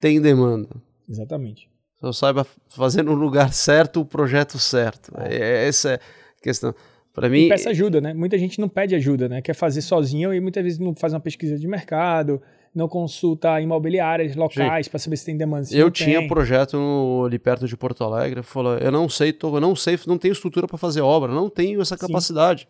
[0.00, 0.68] Tem demanda.
[1.08, 1.68] Exatamente.
[2.00, 5.12] Só saiba fazer no lugar certo o projeto certo.
[5.18, 6.74] É, essa é a questão.
[7.12, 8.14] Para E mim, peça ajuda, né?
[8.14, 9.42] Muita gente não pede ajuda, né?
[9.42, 12.40] Quer fazer sozinho e muitas vezes não faz uma pesquisa de mercado,
[12.74, 15.64] não consulta imobiliárias locais para saber se tem demanda.
[15.64, 16.28] Se eu tinha tem.
[16.28, 18.42] projeto no- ali perto de Porto Alegre.
[18.42, 21.48] Falou, eu não sei, tô, eu não sei, não tenho estrutura para fazer obra, não
[21.50, 22.06] tenho essa Sim.
[22.06, 22.68] capacidade.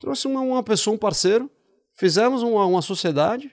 [0.00, 1.50] Trouxe uma, uma pessoa, um parceiro,
[1.98, 3.50] fizemos uma, uma sociedade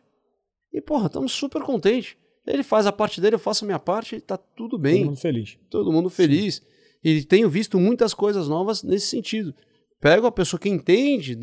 [0.73, 2.15] e, porra, estamos super contentes.
[2.45, 5.05] Ele faz a parte dele, eu faço a minha parte e tá tudo bem, Todo
[5.07, 5.57] mundo feliz.
[5.69, 6.61] todo mundo feliz.
[7.03, 9.53] E tenho visto muitas coisas novas nesse sentido.
[10.01, 11.37] Pego a pessoa que entende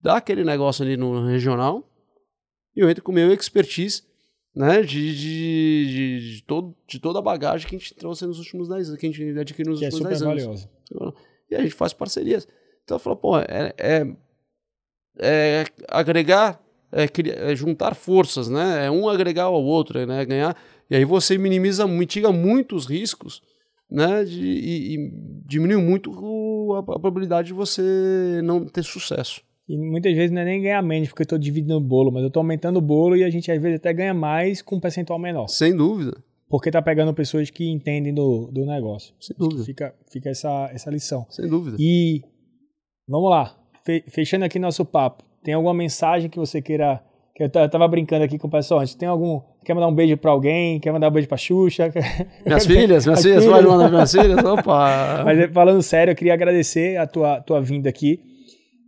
[0.00, 1.82] daquele negócio ali no regional
[2.80, 4.02] eu entro com o meu expertise
[4.54, 8.38] né, de, de, de, de todo, de toda a bagagem que a gente trouxe nos
[8.38, 10.68] últimos 10 anos, que a gente adquiriu nos Que é últimos super 10 anos.
[10.90, 11.14] valioso.
[11.50, 12.48] E a gente faz parcerias.
[12.82, 14.06] Então eu falo, pô, é, é,
[15.18, 16.60] é agregar,
[16.90, 17.06] é,
[17.50, 18.86] é juntar forças, né?
[18.86, 20.24] É um agregar ao outro, né?
[20.24, 20.56] Ganhar.
[20.88, 23.42] E aí você minimiza, mitiga muitos riscos,
[23.90, 24.24] né?
[24.24, 25.10] De, e, e
[25.44, 26.10] diminui muito
[26.74, 29.42] a, a probabilidade de você não ter sucesso.
[29.68, 32.22] E muitas vezes não é nem ganhar menos, porque eu estou dividindo o bolo, mas
[32.22, 34.80] eu estou aumentando o bolo e a gente às vezes até ganha mais com um
[34.80, 35.48] percentual menor.
[35.48, 36.16] Sem dúvida.
[36.48, 39.12] Porque tá pegando pessoas que entendem do, do negócio.
[39.20, 39.64] Sem Acho dúvida.
[39.64, 41.26] Fica, fica essa, essa lição.
[41.28, 41.76] Sem dúvida.
[41.80, 42.22] E
[43.08, 45.24] vamos lá, fe- fechando aqui nosso papo.
[45.42, 47.02] Tem alguma mensagem que você queira.
[47.34, 48.94] Que eu, ta- eu tava brincando aqui com o pessoal antes.
[48.94, 49.40] Tem algum.
[49.64, 50.78] Quer mandar um beijo pra alguém?
[50.78, 51.92] Quer mandar um beijo pra Xuxa?
[52.46, 53.56] Minhas filhas, minhas As filhas, filhas.
[53.56, 54.44] pode mandar minhas filhas?
[54.44, 55.22] Opa!
[55.26, 58.20] Mas falando sério, eu queria agradecer a tua, tua vinda aqui.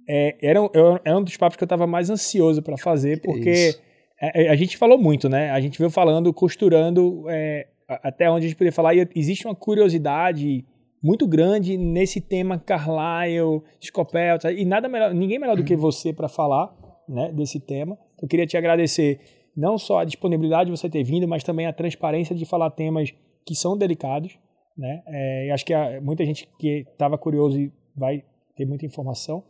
[0.08, 0.70] É, era, um-
[1.04, 3.74] era um dos papos que eu estava mais ansioso para fazer, porque
[4.20, 5.50] a, a gente falou muito, né?
[5.50, 8.94] A gente veio falando, costurando é, até onde a gente podia falar.
[8.94, 10.64] E existe uma curiosidade
[11.02, 16.28] muito grande nesse tema Carlyle, Scopel, e nada melhor, ninguém melhor do que você para
[16.28, 16.74] falar
[17.08, 17.96] né, desse tema.
[18.20, 19.20] Eu queria te agradecer
[19.56, 23.12] não só a disponibilidade de você ter vindo, mas também a transparência de falar temas
[23.46, 24.38] que são delicados.
[24.76, 25.02] Né?
[25.06, 28.24] É, acho que há muita gente que estava curioso e vai
[28.56, 29.42] ter muita informação.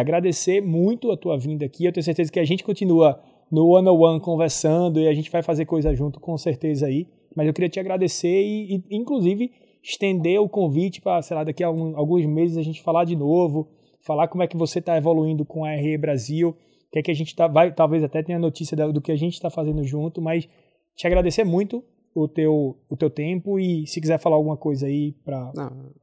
[0.00, 1.84] Agradecer muito a tua vinda aqui.
[1.84, 3.20] Eu tenho certeza que a gente continua
[3.50, 7.06] no one on one conversando e a gente vai fazer coisa junto com certeza aí.
[7.34, 9.50] Mas eu queria te agradecer e, e, inclusive,
[9.82, 13.16] estender o convite para, sei lá, daqui a algum- alguns meses a gente falar de
[13.16, 13.68] novo,
[14.06, 17.10] falar como é que você está evoluindo com a RE Brasil, o que é que
[17.10, 19.82] a gente tá, vai, talvez até tenha notícia da- do que a gente está fazendo
[19.82, 20.48] junto, mas
[20.94, 21.82] te agradecer muito
[22.14, 25.50] o teu, o teu tempo e se quiser falar alguma coisa aí para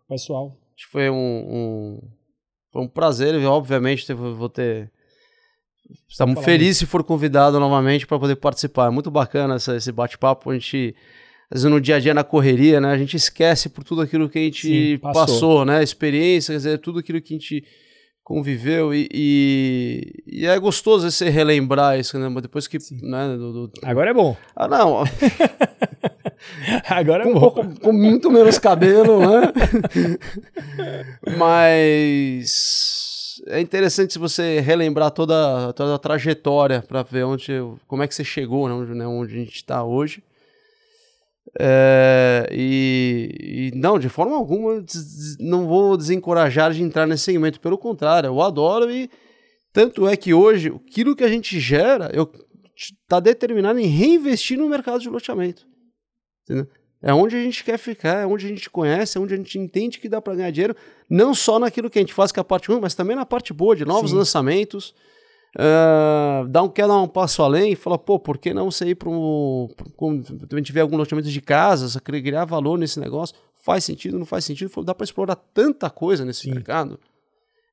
[0.04, 0.58] o pessoal.
[0.76, 2.00] Acho que foi um, um,
[2.76, 4.92] foi um prazer, obviamente vou ter.
[6.10, 8.88] Estamos felizes se for convidado novamente para poder participar.
[8.88, 10.50] É muito bacana essa- esse bate-papo.
[10.50, 10.94] A gente,
[11.50, 12.92] às vezes no dia a dia, na correria, né?
[12.92, 15.26] A gente esquece por tudo aquilo que a gente Sim, passou.
[15.26, 15.66] passou.
[15.66, 15.82] né?
[15.82, 17.64] Experiência, quer dizer, tudo aquilo que a gente
[18.26, 22.28] conviveu e, e, e é gostoso você relembrar isso, né?
[22.42, 22.80] Depois que.
[23.02, 23.72] Né, do, do...
[23.84, 24.36] Agora é bom.
[24.56, 25.04] Ah, não.
[26.90, 27.40] Agora é com, bom.
[27.40, 29.54] pouco, com muito menos cabelo, né?
[31.38, 33.16] Mas
[33.48, 37.52] é interessante você relembrar toda, toda a trajetória para ver onde,
[37.88, 38.74] como é que você chegou, né?
[38.74, 39.06] onde, né?
[39.06, 40.24] onde a gente está hoje.
[41.58, 44.84] É, e, e, não, de forma alguma,
[45.40, 47.60] não vou desencorajar de entrar nesse segmento.
[47.60, 49.10] Pelo contrário, eu adoro e
[49.72, 52.12] tanto é que hoje aquilo que a gente gera
[52.76, 55.66] está determinado em reinvestir no mercado de loteamento.
[56.44, 56.68] Entendeu?
[57.02, 59.60] É onde a gente quer ficar, é onde a gente conhece, é onde a gente
[59.60, 60.76] entende que dá para ganhar dinheiro,
[61.10, 63.26] não só naquilo que a gente faz, que é a parte ruim, mas também na
[63.26, 64.18] parte boa, de novos Sim.
[64.18, 64.94] lançamentos.
[65.56, 68.88] Uh, dá um, quer dar um passo além e fala, pô, por que não você
[68.90, 69.70] ir para um.
[69.96, 74.26] Quando a gente vê algum loteamento de casas, criar valor nesse negócio, faz sentido, não
[74.26, 74.84] faz sentido?
[74.84, 76.52] Dá para explorar tanta coisa nesse Sim.
[76.52, 77.00] mercado.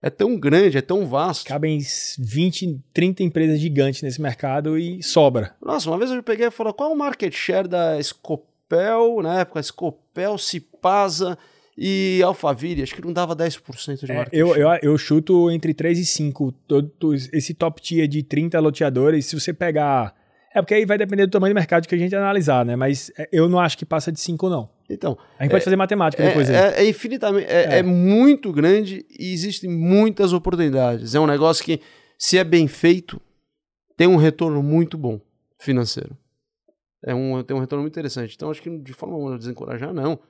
[0.01, 1.47] É tão grande, é tão vasto.
[1.47, 1.80] Cabem
[2.18, 5.55] 20, 30 empresas gigantes nesse mercado e sobra.
[5.61, 9.41] Nossa, uma vez eu peguei e falei, qual é o market share da Scopel, na
[9.41, 11.37] época, Scopel, Cipasa
[11.77, 14.55] e Alphaville, acho que não dava 10% de é, market eu.
[14.55, 16.53] Eu, eu chuto entre 3 e 5.
[16.68, 20.14] Todo, esse top tier de 30 loteadores, se você pegar.
[20.55, 22.77] É porque aí vai depender do tamanho do mercado que a gente analisar, né?
[22.77, 24.68] Mas é, eu não acho que passa de 5, não.
[24.89, 25.16] Então.
[25.39, 26.51] A gente é, pode fazer matemática é, depois.
[26.51, 27.47] É, é infinitamente.
[27.51, 31.14] É, é, muito grande e existem muitas oportunidades.
[31.14, 31.81] É um negócio que,
[32.18, 33.18] se é bem feito,
[33.97, 35.18] tem um retorno muito bom
[35.59, 36.18] financeiro.
[37.03, 38.35] É um, tem um retorno muito interessante.
[38.37, 40.20] Então, acho que de forma alguma desencorajar, não.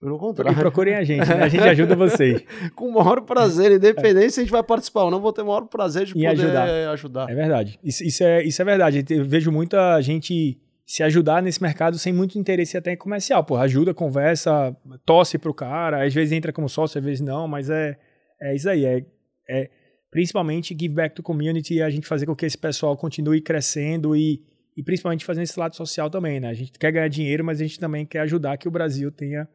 [0.00, 0.56] Pelo contrário.
[0.56, 1.42] E procurem a gente, né?
[1.42, 2.44] A gente ajuda vocês.
[2.76, 5.46] Com o maior prazer, independente se a gente vai participar ou não, vou ter o
[5.46, 6.90] maior prazer de poder ajudar.
[6.90, 7.30] ajudar.
[7.30, 7.80] É verdade.
[7.82, 9.04] Isso, isso, é, isso é verdade.
[9.10, 13.42] Eu vejo muita gente se ajudar nesse mercado sem muito interesse até comercial.
[13.44, 14.74] Pô, ajuda, conversa,
[15.04, 17.98] tosse pro cara, às vezes entra como sócio, às vezes não, mas é,
[18.40, 18.84] é isso aí.
[18.84, 19.04] É,
[19.50, 19.70] é
[20.10, 24.14] principalmente give back to community e a gente fazer com que esse pessoal continue crescendo
[24.14, 24.42] e,
[24.76, 26.48] e principalmente fazendo esse lado social também, né?
[26.48, 29.46] A gente quer ganhar dinheiro, mas a gente também quer ajudar que o Brasil tenha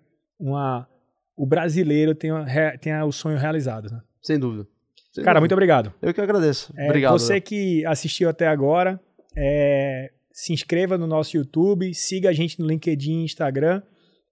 [0.43, 0.87] uma
[1.35, 3.89] o brasileiro tenha, tenha o sonho realizado.
[3.91, 4.01] Né?
[4.21, 4.67] Sem dúvida.
[5.11, 5.41] Sem Cara, dúvida.
[5.41, 5.93] muito obrigado.
[6.01, 6.71] Eu que agradeço.
[6.77, 7.11] É, obrigado.
[7.13, 8.99] Você que assistiu até agora,
[9.35, 13.81] é, se inscreva no nosso YouTube, siga a gente no LinkedIn e Instagram.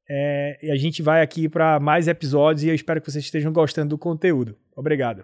[0.10, 3.54] É, e a gente vai aqui para mais episódios e eu espero que vocês estejam
[3.54, 4.58] gostando do conteúdo.
[4.76, 5.24] Obrigado.